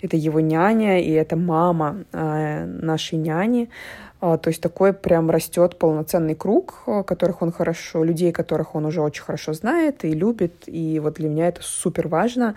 Это 0.02 0.16
его 0.16 0.40
няня 0.40 1.00
и 1.00 1.10
это 1.12 1.36
мама 1.36 2.04
э, 2.12 2.64
нашей 2.64 3.18
няни. 3.18 3.70
А, 4.20 4.36
то 4.36 4.48
есть 4.48 4.60
такой 4.60 4.92
прям 4.92 5.30
растет 5.30 5.76
полноценный 5.76 6.34
круг, 6.34 6.82
а, 6.86 7.02
которых 7.04 7.40
он 7.40 7.52
хорошо, 7.52 8.02
людей, 8.02 8.32
которых 8.32 8.74
он 8.74 8.86
уже 8.86 9.00
очень 9.00 9.22
хорошо 9.22 9.52
знает 9.52 10.04
и 10.04 10.10
любит. 10.10 10.64
И 10.66 10.98
вот 10.98 11.14
для 11.14 11.28
меня 11.28 11.48
это 11.48 11.62
супер 11.62 12.08
важно. 12.08 12.56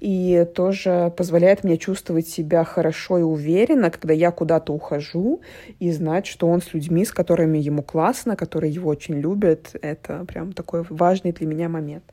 И 0.00 0.46
тоже 0.54 1.12
позволяет 1.16 1.62
мне 1.62 1.76
чувствовать 1.76 2.26
себя 2.26 2.64
хорошо 2.64 3.18
и 3.18 3.22
уверенно, 3.22 3.90
когда 3.90 4.14
я 4.14 4.30
куда-то 4.30 4.72
ухожу, 4.72 5.42
и 5.78 5.90
знать, 5.90 6.26
что 6.26 6.48
он 6.48 6.62
с 6.62 6.72
людьми, 6.72 7.04
с 7.04 7.10
которыми 7.10 7.58
ему 7.58 7.82
классно, 7.82 8.34
которые 8.34 8.72
его 8.72 8.88
очень 8.88 9.14
любят. 9.14 9.76
Это 9.82 10.24
прям 10.24 10.52
такой 10.52 10.84
важный 10.88 11.32
для 11.32 11.46
меня 11.46 11.68
момент. 11.68 12.04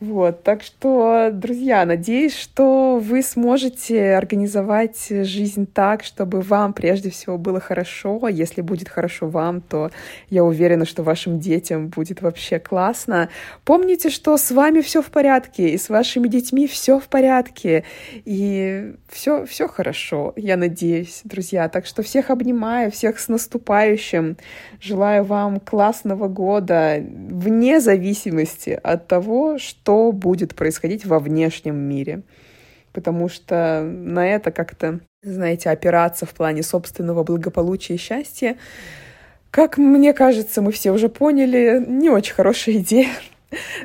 Вот, 0.00 0.42
так 0.42 0.62
что, 0.62 1.30
друзья, 1.32 1.86
надеюсь, 1.86 2.36
что 2.36 2.98
вы 2.98 3.22
сможете 3.22 4.14
организовать 4.14 5.08
жизнь 5.08 5.66
так, 5.66 6.04
чтобы 6.04 6.42
вам 6.42 6.74
прежде 6.74 7.10
всего 7.10 7.38
было 7.38 7.60
хорошо, 7.60 8.17
если 8.26 8.60
будет 8.60 8.88
хорошо 8.88 9.28
вам, 9.28 9.60
то 9.60 9.92
я 10.30 10.42
уверена, 10.42 10.84
что 10.84 11.04
вашим 11.04 11.38
детям 11.38 11.88
будет 11.88 12.20
вообще 12.22 12.58
классно. 12.58 13.28
Помните, 13.64 14.10
что 14.10 14.36
с 14.36 14.50
вами 14.50 14.80
все 14.80 15.02
в 15.02 15.10
порядке, 15.12 15.68
и 15.68 15.78
с 15.78 15.88
вашими 15.88 16.26
детьми 16.26 16.66
все 16.66 16.98
в 16.98 17.06
порядке, 17.08 17.84
и 18.24 18.94
все, 19.08 19.46
все 19.46 19.68
хорошо, 19.68 20.32
я 20.34 20.56
надеюсь, 20.56 21.20
друзья. 21.22 21.68
Так 21.68 21.86
что 21.86 22.02
всех 22.02 22.30
обнимаю, 22.30 22.90
всех 22.90 23.20
с 23.20 23.28
наступающим. 23.28 24.36
Желаю 24.80 25.22
вам 25.22 25.60
классного 25.60 26.26
года, 26.26 26.96
вне 27.00 27.78
зависимости 27.78 28.78
от 28.82 29.06
того, 29.06 29.58
что 29.58 30.10
будет 30.10 30.56
происходить 30.56 31.06
во 31.06 31.20
внешнем 31.20 31.76
мире 31.76 32.22
потому 32.98 33.28
что 33.28 33.82
на 33.84 34.26
это 34.26 34.50
как-то, 34.50 34.98
знаете, 35.22 35.70
опираться 35.70 36.26
в 36.26 36.30
плане 36.30 36.64
собственного 36.64 37.22
благополучия 37.22 37.94
и 37.94 37.98
счастья, 37.98 38.56
как 39.52 39.78
мне 39.78 40.12
кажется, 40.12 40.62
мы 40.62 40.72
все 40.72 40.90
уже 40.90 41.08
поняли, 41.08 41.80
не 41.86 42.10
очень 42.10 42.34
хорошая 42.34 42.76
идея. 42.76 43.10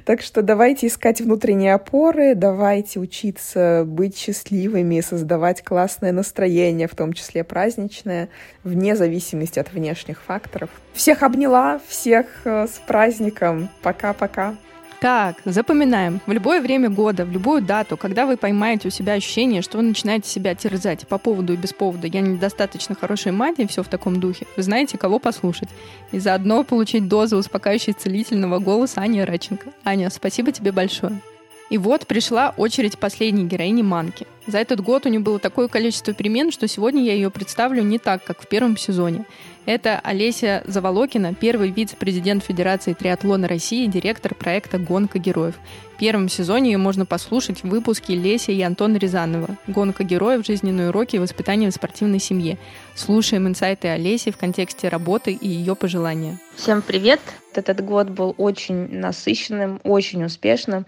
Так 0.03 0.21
что 0.21 0.41
давайте 0.41 0.87
искать 0.87 1.21
внутренние 1.21 1.73
опоры, 1.73 2.35
давайте 2.35 2.99
учиться 2.99 3.83
быть 3.87 4.17
счастливыми, 4.17 4.99
создавать 4.99 5.63
классное 5.63 6.11
настроение, 6.11 6.89
в 6.89 6.95
том 6.95 7.13
числе 7.13 7.45
праздничное, 7.45 8.27
вне 8.65 8.97
зависимости 8.97 9.59
от 9.59 9.71
внешних 9.71 10.21
факторов. 10.21 10.69
Всех 10.93 11.23
обняла, 11.23 11.79
всех 11.87 12.25
э, 12.43 12.67
с 12.67 12.81
праздником. 12.85 13.69
Пока-пока. 13.81 14.57
Так, 15.03 15.41
запоминаем. 15.43 16.21
В 16.25 16.31
любое 16.31 16.61
время 16.61 16.89
года, 16.89 17.25
в 17.25 17.31
любую 17.33 17.61
дату, 17.61 17.97
когда 17.97 18.25
вы 18.25 18.37
поймаете 18.37 18.87
у 18.87 18.91
себя 18.91 19.15
ощущение, 19.15 19.61
что 19.61 19.79
вы 19.79 19.83
начинаете 19.83 20.29
себя 20.29 20.55
терзать 20.55 21.05
по 21.09 21.17
поводу 21.17 21.51
и 21.51 21.57
без 21.57 21.73
повода, 21.73 22.07
я 22.07 22.21
недостаточно 22.21 22.95
хорошая 22.95 23.33
мать 23.33 23.55
и 23.57 23.67
все 23.67 23.83
в 23.83 23.89
таком 23.89 24.21
духе, 24.21 24.47
вы 24.55 24.63
знаете, 24.63 24.97
кого 24.97 25.19
послушать. 25.19 25.67
И 26.13 26.19
заодно 26.19 26.63
получить 26.63 27.09
дозу 27.09 27.35
успокаивающей 27.35 27.91
целительного 27.91 28.59
голоса 28.59 29.01
Ани 29.01 29.21
Раченко. 29.21 29.71
Аня, 29.83 30.09
спасибо 30.09 30.53
тебе 30.53 30.71
большое. 30.71 31.19
И 31.69 31.77
вот 31.77 32.05
пришла 32.05 32.53
очередь 32.57 32.99
последней 32.99 33.45
героини 33.45 33.81
Манки. 33.81 34.27
За 34.45 34.57
этот 34.57 34.81
год 34.81 35.05
у 35.05 35.09
нее 35.09 35.21
было 35.21 35.39
такое 35.39 35.67
количество 35.67 36.13
перемен, 36.13 36.51
что 36.51 36.67
сегодня 36.67 37.01
я 37.03 37.13
ее 37.13 37.29
представлю 37.29 37.81
не 37.81 37.97
так, 37.97 38.23
как 38.23 38.41
в 38.41 38.47
первом 38.47 38.75
сезоне. 38.75 39.25
Это 39.65 40.01
Олеся 40.03 40.63
Заволокина, 40.67 41.33
первый 41.33 41.71
вице-президент 41.71 42.43
Федерации 42.43 42.91
триатлона 42.91 43.47
России, 43.47 43.87
директор 43.87 44.35
проекта 44.35 44.77
«Гонка 44.77 45.19
героев». 45.19 45.55
В 45.95 45.99
первом 45.99 46.27
сезоне 46.27 46.73
ее 46.73 46.77
можно 46.77 47.05
послушать 47.05 47.63
в 47.63 47.69
выпуске 47.69 48.15
Леся 48.15 48.51
и 48.51 48.61
Антона 48.61 48.97
Рязанова 48.97 49.57
«Гонка 49.67 50.03
героев. 50.03 50.45
Жизненные 50.45 50.89
уроки 50.89 51.15
и 51.15 51.19
воспитание 51.19 51.71
в 51.71 51.73
спортивной 51.73 52.19
семье». 52.19 52.57
Слушаем 52.95 53.47
инсайты 53.47 53.87
Олеси 53.87 54.31
в 54.31 54.37
контексте 54.37 54.89
работы 54.89 55.31
и 55.31 55.47
ее 55.47 55.75
пожелания. 55.75 56.39
Всем 56.57 56.81
привет! 56.81 57.21
Этот 57.53 57.85
год 57.85 58.09
был 58.09 58.35
очень 58.37 58.89
насыщенным, 58.99 59.79
очень 59.83 60.25
успешным 60.25 60.85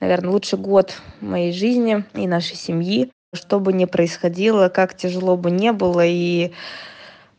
наверное, 0.00 0.30
лучший 0.30 0.58
год 0.58 1.00
моей 1.20 1.52
жизни 1.52 2.04
и 2.14 2.26
нашей 2.26 2.56
семьи. 2.56 3.10
Что 3.32 3.60
бы 3.60 3.72
ни 3.72 3.84
происходило, 3.84 4.68
как 4.68 4.96
тяжело 4.96 5.36
бы 5.36 5.50
не 5.50 5.72
было 5.72 6.04
и 6.04 6.52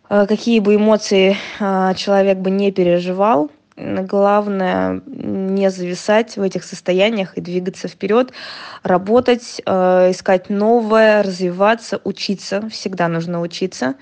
э, 0.10 0.26
какие 0.26 0.60
бы 0.60 0.76
эмоции 0.76 1.36
э, 1.60 1.94
человек 1.96 2.38
бы 2.38 2.50
не 2.50 2.72
переживал, 2.72 3.52
главное 3.78 5.02
не 5.06 5.70
зависать 5.70 6.38
в 6.38 6.42
этих 6.42 6.64
состояниях 6.64 7.38
и 7.38 7.42
двигаться 7.42 7.88
вперед, 7.88 8.32
работать, 8.84 9.62
э, 9.66 10.12
искать 10.12 10.50
новое, 10.50 11.24
развиваться, 11.24 12.02
учиться. 12.04 12.68
Всегда 12.70 13.08
нужно 13.08 13.42
учиться, 13.42 13.96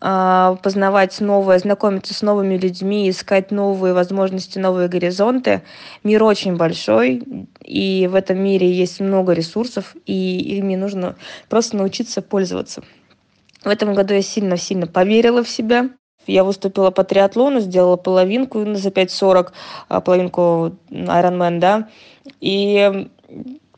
э, 0.00 0.56
познавать 0.62 1.20
новое, 1.20 1.58
знакомиться 1.58 2.14
с 2.14 2.22
новыми 2.22 2.56
людьми, 2.56 3.08
искать 3.08 3.50
новые 3.50 3.94
возможности, 3.94 4.58
новые 4.58 4.88
горизонты. 4.88 5.62
Мир 6.04 6.22
очень 6.22 6.56
большой, 6.56 7.22
и 7.62 8.08
в 8.10 8.14
этом 8.14 8.38
мире 8.38 8.70
есть 8.70 9.00
много 9.00 9.32
ресурсов, 9.32 9.96
и 10.04 10.56
ими 10.58 10.76
нужно 10.76 11.16
просто 11.48 11.76
научиться 11.76 12.22
пользоваться. 12.22 12.82
В 13.64 13.68
этом 13.68 13.94
году 13.94 14.14
я 14.14 14.22
сильно-сильно 14.22 14.86
поверила 14.86 15.42
в 15.42 15.48
себя, 15.48 15.88
я 16.26 16.44
выступила 16.44 16.90
по 16.90 17.04
триатлону, 17.04 17.60
сделала 17.60 17.96
половинку 17.96 18.74
за 18.74 18.90
5.40, 18.90 19.52
а, 19.88 20.00
половинку 20.00 20.72
Ironman, 20.90 21.58
да, 21.58 21.88
и 22.40 23.08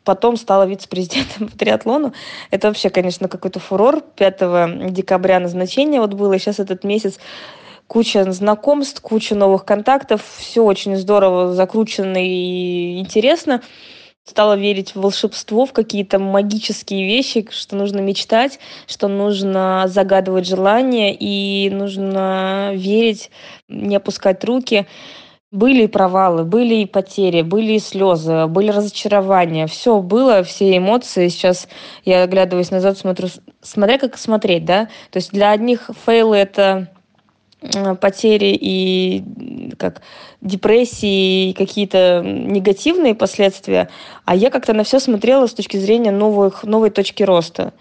потом 0.05 0.37
стала 0.37 0.65
вице-президентом 0.65 1.49
по 1.49 1.59
триатлону. 1.59 2.13
Это 2.51 2.69
вообще, 2.69 2.91
конечно, 2.91 3.29
какой-то 3.29 3.61
фурор. 3.61 4.01
5 4.01 4.91
декабря 4.91 5.39
назначение 5.41 6.01
вот 6.01 6.15
было, 6.15 6.33
и 6.33 6.39
сейчас 6.39 6.61
этот 6.61 6.85
месяц 6.85 7.19
куча 7.87 8.31
знакомств, 8.33 9.01
куча 9.01 9.35
новых 9.35 9.65
контактов, 9.65 10.23
все 10.39 10.63
очень 10.63 10.97
здорово, 10.97 11.55
закручено 11.55 12.19
и 12.19 12.99
интересно 12.99 13.63
стала 14.29 14.57
верить 14.57 14.95
в 14.95 15.01
волшебство, 15.01 15.65
в 15.65 15.73
какие-то 15.73 16.19
магические 16.19 17.07
вещи, 17.07 17.49
что 17.51 17.77
нужно 17.77 18.01
мечтать, 18.01 18.59
что 18.87 19.09
нужно 19.09 19.85
загадывать 19.87 20.47
желания 20.47 21.15
и 21.19 21.71
нужно 21.71 22.73
верить, 22.75 23.31
не 23.69 23.97
опускать 23.97 24.45
руки. 24.45 24.87
Были 25.51 25.85
и 25.85 25.87
провалы, 25.87 26.45
были 26.45 26.75
и 26.75 26.87
потери, 26.87 27.41
были 27.41 27.73
и 27.73 27.79
слезы, 27.79 28.47
были 28.49 28.71
разочарования. 28.71 29.67
Все 29.67 30.03
было, 30.03 30.43
все 30.43 30.77
эмоции. 30.77 31.29
Сейчас 31.29 31.69
я 32.05 32.25
оглядываюсь 32.25 32.71
назад, 32.71 32.99
смотрю, 32.99 33.29
смотря 33.63 33.97
как 33.97 34.19
смотреть, 34.19 34.67
да. 34.67 34.89
То 35.11 35.17
есть 35.17 35.33
для 35.33 35.51
одних 35.53 35.89
фейлы 36.05 36.37
это 36.37 36.89
потери 38.01 38.57
и 38.61 39.68
как 39.79 40.03
депрессии 40.41 41.51
и 41.51 41.53
какие-то 41.55 42.23
негативные 42.23 43.15
последствия, 43.15 43.89
а 44.25 44.37
я 44.37 44.51
как-то 44.51 44.75
на 44.75 44.85
все 44.85 45.01
смотрела 45.01 45.47
с 45.47 45.55
точки 45.55 45.77
зрения 45.79 46.11
новых, 46.11 46.65
новой 46.65 46.91
точки 46.91 47.23
роста. 47.23 47.73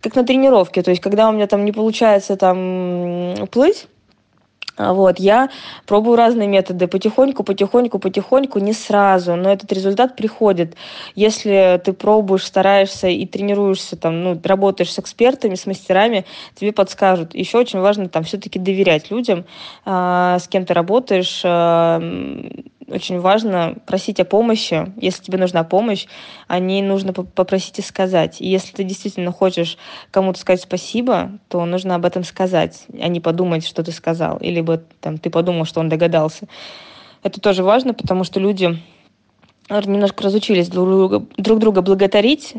Как 0.00 0.14
на 0.14 0.24
тренировке, 0.24 0.82
то 0.82 0.90
есть 0.90 1.02
когда 1.02 1.28
у 1.28 1.32
меня 1.32 1.46
там 1.46 1.64
не 1.64 1.72
получается 1.72 2.36
там 2.36 3.34
плыть, 3.50 3.86
вот, 4.78 5.18
я 5.18 5.50
пробую 5.86 6.16
разные 6.16 6.48
методы, 6.48 6.86
потихоньку, 6.86 7.42
потихоньку, 7.42 7.98
потихоньку, 7.98 8.58
не 8.58 8.72
сразу, 8.72 9.36
но 9.36 9.50
этот 9.52 9.72
результат 9.72 10.16
приходит. 10.16 10.76
Если 11.14 11.80
ты 11.84 11.92
пробуешь, 11.92 12.44
стараешься 12.44 13.08
и 13.08 13.26
тренируешься, 13.26 13.96
там, 13.96 14.22
ну, 14.22 14.40
работаешь 14.42 14.92
с 14.92 14.98
экспертами, 14.98 15.54
с 15.54 15.66
мастерами, 15.66 16.24
тебе 16.54 16.72
подскажут. 16.72 17.34
Еще 17.34 17.58
очень 17.58 17.80
важно 17.80 18.08
там 18.08 18.24
все-таки 18.24 18.58
доверять 18.58 19.10
людям, 19.10 19.44
э, 19.84 20.36
с 20.40 20.48
кем 20.48 20.64
ты 20.64 20.74
работаешь, 20.74 21.40
э, 21.44 22.50
очень 22.88 23.20
важно 23.20 23.76
просить 23.86 24.20
о 24.20 24.24
помощи. 24.24 24.92
Если 24.96 25.22
тебе 25.22 25.38
нужна 25.38 25.64
помощь, 25.64 26.06
о 26.46 26.58
ней 26.58 26.82
нужно 26.82 27.12
попросить 27.12 27.78
и 27.78 27.82
сказать. 27.82 28.40
И 28.40 28.48
если 28.48 28.74
ты 28.74 28.84
действительно 28.84 29.32
хочешь 29.32 29.78
кому-то 30.10 30.40
сказать 30.40 30.62
спасибо, 30.62 31.32
то 31.48 31.64
нужно 31.64 31.94
об 31.94 32.04
этом 32.04 32.24
сказать, 32.24 32.84
а 33.00 33.08
не 33.08 33.20
подумать, 33.20 33.66
что 33.66 33.82
ты 33.82 33.92
сказал. 33.92 34.38
Или 34.38 34.60
бы 34.60 34.82
там, 35.00 35.18
ты 35.18 35.30
подумал, 35.30 35.64
что 35.64 35.80
он 35.80 35.88
догадался. 35.88 36.48
Это 37.22 37.40
тоже 37.40 37.62
важно, 37.62 37.94
потому 37.94 38.24
что 38.24 38.40
люди 38.40 38.78
немножко 39.70 40.24
разучились 40.24 40.68
друг 40.68 40.88
друга, 40.88 41.26
друг 41.36 41.58
друга 41.58 41.82
благодарить, 41.82 42.54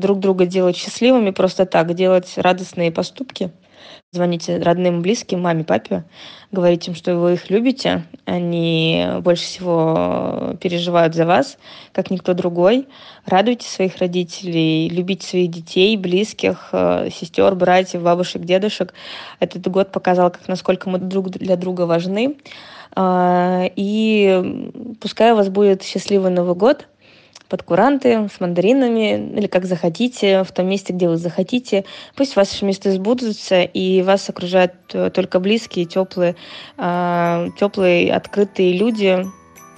друг 0.00 0.18
друга 0.18 0.46
делать 0.46 0.76
счастливыми 0.76 1.30
просто 1.30 1.66
так, 1.66 1.92
делать 1.94 2.32
радостные 2.36 2.90
поступки– 2.90 3.50
Звоните 4.10 4.56
родным, 4.56 5.02
близким, 5.02 5.42
маме, 5.42 5.64
папе, 5.64 6.02
говорите 6.50 6.90
им, 6.90 6.96
что 6.96 7.14
вы 7.18 7.34
их 7.34 7.50
любите, 7.50 8.04
они 8.24 9.06
больше 9.20 9.42
всего 9.42 10.56
переживают 10.62 11.14
за 11.14 11.26
вас, 11.26 11.58
как 11.92 12.10
никто 12.10 12.32
другой. 12.32 12.88
Радуйте 13.26 13.68
своих 13.68 13.98
родителей, 13.98 14.88
любите 14.88 15.28
своих 15.28 15.50
детей, 15.50 15.94
близких, 15.98 16.70
э, 16.72 17.10
сестер, 17.12 17.54
братьев, 17.54 18.00
бабушек, 18.00 18.44
дедушек. 18.44 18.94
Этот 19.40 19.68
год 19.70 19.92
показал, 19.92 20.30
как 20.30 20.48
насколько 20.48 20.88
мы 20.88 20.98
друг 20.98 21.28
для 21.28 21.56
друга 21.56 21.82
важны. 21.82 22.38
А, 22.96 23.66
и 23.76 24.72
пускай 25.02 25.32
у 25.32 25.36
вас 25.36 25.50
будет 25.50 25.82
счастливый 25.82 26.30
Новый 26.30 26.54
год– 26.54 26.86
под 27.48 27.62
куранты, 27.62 28.28
с 28.28 28.40
мандаринами, 28.40 29.32
или 29.36 29.46
как 29.46 29.64
захотите, 29.64 30.44
в 30.44 30.52
том 30.52 30.68
месте, 30.68 30.92
где 30.92 31.08
вы 31.08 31.16
захотите. 31.16 31.84
Пусть 32.14 32.36
ваши 32.36 32.64
мечты 32.64 32.92
сбудутся, 32.92 33.62
и 33.62 34.02
вас 34.02 34.28
окружают 34.28 34.74
э, 34.92 35.10
только 35.10 35.40
близкие, 35.40 35.86
теплые, 35.86 36.36
а, 36.76 37.48
теплые, 37.58 38.12
открытые 38.12 38.76
люди, 38.76 39.24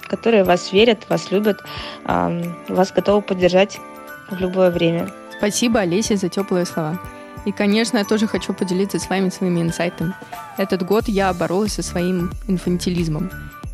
которые 0.07 0.43
вас 0.43 0.73
верят, 0.73 1.09
вас 1.09 1.31
любят, 1.31 1.57
вас 2.03 2.91
готовы 2.91 3.21
поддержать 3.21 3.77
в 4.29 4.37
любое 4.39 4.69
время. 4.69 5.09
Спасибо, 5.37 5.79
Олесе, 5.79 6.17
за 6.17 6.27
теплые 6.27 6.65
слова. 6.65 6.99
И, 7.45 7.51
конечно, 7.51 7.97
я 7.97 8.03
тоже 8.03 8.27
хочу 8.27 8.53
поделиться 8.53 8.99
с 8.99 9.09
вами 9.09 9.29
своими 9.29 9.61
инсайтами. 9.61 10.13
Этот 10.57 10.83
год 10.83 11.07
я 11.07 11.33
боролась 11.33 11.73
со 11.73 11.81
своим 11.81 12.31
инфантилизмом. 12.47 13.31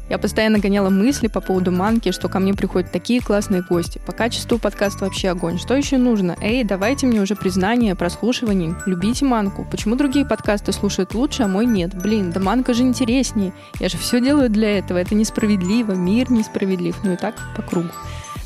Я 0.09 0.17
постоянно 0.17 0.59
гоняла 0.59 0.89
мысли 0.89 1.27
по 1.27 1.41
поводу 1.41 1.71
манки, 1.71 2.11
что 2.11 2.29
ко 2.29 2.39
мне 2.39 2.53
приходят 2.53 2.91
такие 2.91 3.21
классные 3.21 3.61
гости. 3.61 3.99
По 4.05 4.13
качеству 4.13 4.57
подкаст 4.57 5.01
вообще 5.01 5.29
огонь. 5.29 5.57
Что 5.57 5.75
еще 5.75 5.97
нужно? 5.97 6.37
Эй, 6.41 6.63
давайте 6.63 7.07
мне 7.07 7.21
уже 7.21 7.35
признание, 7.35 7.95
прослушиваний. 7.95 8.73
Любите 8.85 9.25
манку. 9.25 9.67
Почему 9.69 9.95
другие 9.95 10.25
подкасты 10.25 10.71
слушают 10.71 11.13
лучше, 11.13 11.43
а 11.43 11.47
мой 11.47 11.65
нет? 11.65 11.93
Блин, 11.93 12.31
да 12.31 12.39
манка 12.39 12.73
же 12.73 12.83
интереснее. 12.83 13.53
Я 13.79 13.89
же 13.89 13.97
все 13.97 14.21
делаю 14.21 14.49
для 14.49 14.79
этого. 14.79 14.97
Это 14.97 15.13
несправедливо. 15.13 15.91
Мир 15.91 16.31
несправедлив. 16.31 16.95
Ну 17.03 17.13
и 17.13 17.17
так 17.17 17.35
по 17.55 17.61
кругу. 17.61 17.89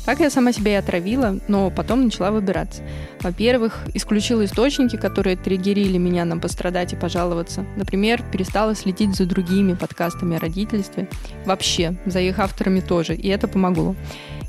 Так 0.04 0.18
я 0.18 0.30
сама 0.30 0.52
себя 0.52 0.72
и 0.72 0.76
отравила, 0.76 1.38
но 1.46 1.70
потом 1.70 2.04
начала 2.04 2.32
выбираться. 2.32 2.82
Во-первых, 3.20 3.84
исключила 3.94 4.44
источники, 4.44 4.96
которые 4.96 5.36
триггерили 5.36 5.96
меня 5.96 6.24
на 6.24 6.38
пострадать 6.38 6.92
и 6.92 6.96
пожаловаться. 6.96 7.64
Например, 7.76 8.20
перестала 8.32 8.74
следить 8.74 9.14
за 9.14 9.26
другими 9.26 9.74
подкастами 9.74 10.36
о 10.36 10.40
родительстве. 10.40 11.08
Вообще, 11.46 11.94
за 12.04 12.20
их 12.20 12.40
авторами 12.40 12.80
тоже, 12.80 13.14
и 13.14 13.28
это 13.28 13.46
помогло. 13.46 13.94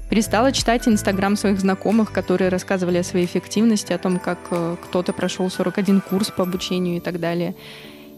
Перестала 0.09 0.51
читать 0.51 0.87
инстаграм 0.87 1.35
своих 1.35 1.59
знакомых, 1.59 2.11
которые 2.11 2.49
рассказывали 2.49 2.97
о 2.97 3.03
своей 3.03 3.25
эффективности, 3.25 3.93
о 3.93 3.97
том, 3.97 4.19
как 4.19 4.39
э, 4.51 4.75
кто-то 4.83 5.13
прошел 5.13 5.49
41 5.49 6.01
курс 6.01 6.29
по 6.29 6.43
обучению 6.43 6.97
и 6.97 6.99
так 6.99 7.19
далее. 7.19 7.55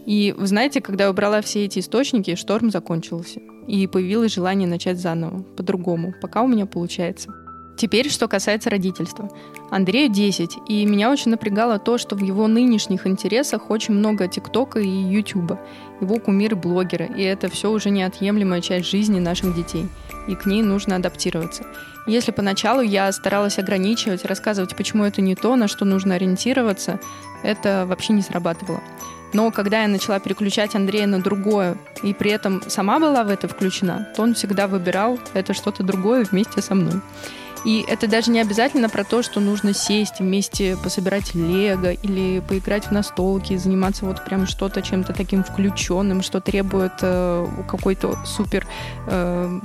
И 0.06 0.34
вы 0.38 0.48
знаете, 0.48 0.82
когда 0.82 1.06
я 1.06 1.10
убрала 1.10 1.42
все 1.42 1.66
эти 1.66 1.80
источники, 1.80 2.36
шторм 2.36 2.70
закончился. 2.70 3.40
И 3.68 3.88
появилось 3.88 4.34
желание 4.34 4.68
начать 4.68 5.00
заново, 5.00 5.42
по-другому, 5.58 6.14
пока 6.22 6.44
у 6.44 6.48
меня 6.48 6.66
получается. 6.66 7.34
Теперь, 7.78 8.10
что 8.10 8.30
касается 8.30 8.70
родительства. 8.70 9.30
Андрею 9.70 10.10
10, 10.10 10.58
и 10.70 10.86
меня 10.86 11.12
очень 11.12 11.32
напрягало 11.32 11.78
то, 11.78 11.98
что 11.98 12.16
в 12.16 12.24
его 12.24 12.48
нынешних 12.48 13.06
интересах 13.06 13.70
очень 13.70 13.96
много 13.96 14.28
ТикТока 14.28 14.80
и 14.80 14.88
Ютуба. 14.88 15.60
Его 16.00 16.20
кумиры 16.20 16.56
блогеры, 16.56 17.10
и 17.18 17.22
это 17.22 17.50
все 17.50 17.70
уже 17.70 17.90
неотъемлемая 17.90 18.62
часть 18.62 18.90
жизни 18.90 19.20
наших 19.20 19.56
детей, 19.56 19.88
и 20.30 20.36
к 20.36 20.46
ней 20.46 20.62
нужно 20.62 20.96
адаптироваться. 20.96 21.66
Если 22.08 22.32
поначалу 22.32 22.82
я 22.82 23.12
старалась 23.12 23.60
ограничивать, 23.60 24.24
рассказывать, 24.24 24.76
почему 24.76 25.04
это 25.04 25.22
не 25.22 25.36
то, 25.36 25.56
на 25.56 25.68
что 25.68 25.84
нужно 25.84 26.16
ориентироваться, 26.16 27.00
это 27.44 27.86
вообще 27.88 28.14
не 28.14 28.22
срабатывало. 28.22 28.82
Но 29.36 29.52
когда 29.52 29.82
я 29.82 29.90
начала 29.90 30.18
переключать 30.22 30.76
Андрея 30.76 31.08
на 31.08 31.22
другое, 31.22 31.76
и 32.04 32.14
при 32.14 32.32
этом 32.32 32.64
сама 32.70 33.00
была 33.02 33.26
в 33.26 33.30
это 33.30 33.50
включена, 33.50 34.08
то 34.16 34.24
он 34.24 34.34
всегда 34.34 34.66
выбирал 34.66 35.20
это 35.34 35.54
что-то 35.54 35.84
другое 35.84 36.24
вместе 36.24 36.62
со 36.62 36.74
мной. 36.74 37.02
И 37.66 37.84
это 37.88 38.08
даже 38.08 38.32
не 38.32 38.40
обязательно 38.40 38.90
про 38.90 39.04
то, 39.04 39.24
что 39.24 39.40
нужно 39.40 39.74
сесть 39.74 40.20
вместе, 40.20 40.78
пособирать 40.78 41.34
лего 41.34 41.92
или 41.92 42.40
поиграть 42.40 42.86
в 42.86 42.92
настолки, 42.92 43.58
заниматься 43.58 44.06
вот 44.06 44.24
прям 44.24 44.46
что-то 44.46 44.82
чем-то 44.82 45.14
таким 45.14 45.44
включенным, 45.44 46.22
что 46.22 46.40
требует 46.42 46.94
э, 47.02 47.48
какой-то 47.68 48.18
супер 48.24 48.68
э, 49.08 49.60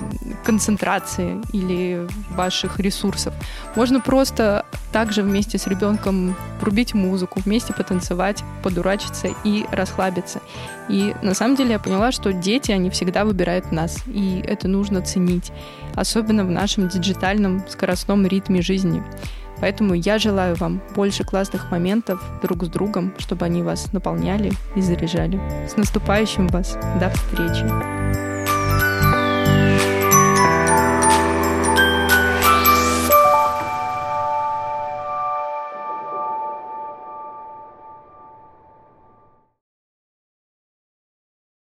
концентрации 0.44 1.42
или 1.52 2.08
ваших 2.30 2.80
ресурсов. 2.80 3.34
Можно 3.76 4.00
просто 4.00 4.64
также 4.92 5.22
вместе 5.22 5.58
с 5.58 5.66
ребенком 5.66 6.34
врубить 6.60 6.94
музыку, 6.94 7.40
вместе 7.44 7.72
потанцевать, 7.72 8.42
подурачиться 8.62 9.28
и 9.44 9.66
расслабиться. 9.70 10.40
И 10.88 11.14
на 11.22 11.34
самом 11.34 11.54
деле 11.54 11.72
я 11.72 11.78
поняла, 11.78 12.10
что 12.10 12.32
дети, 12.32 12.72
они 12.72 12.90
всегда 12.90 13.24
выбирают 13.24 13.70
нас, 13.70 13.98
и 14.06 14.42
это 14.44 14.66
нужно 14.66 15.02
ценить, 15.02 15.52
особенно 15.94 16.44
в 16.44 16.50
нашем 16.50 16.88
диджитальном 16.88 17.64
скоростном 17.90 18.26
ритме 18.26 18.62
жизни. 18.62 19.02
Поэтому 19.60 19.94
я 19.94 20.18
желаю 20.18 20.54
вам 20.56 20.80
больше 20.94 21.24
классных 21.24 21.70
моментов 21.70 22.22
друг 22.42 22.64
с 22.64 22.68
другом, 22.68 23.12
чтобы 23.18 23.44
они 23.44 23.62
вас 23.62 23.92
наполняли 23.92 24.52
и 24.76 24.80
заряжали. 24.80 25.40
С 25.68 25.76
наступающим 25.76 26.48
вас! 26.48 26.78
До 26.98 27.10
встречи! 27.10 28.39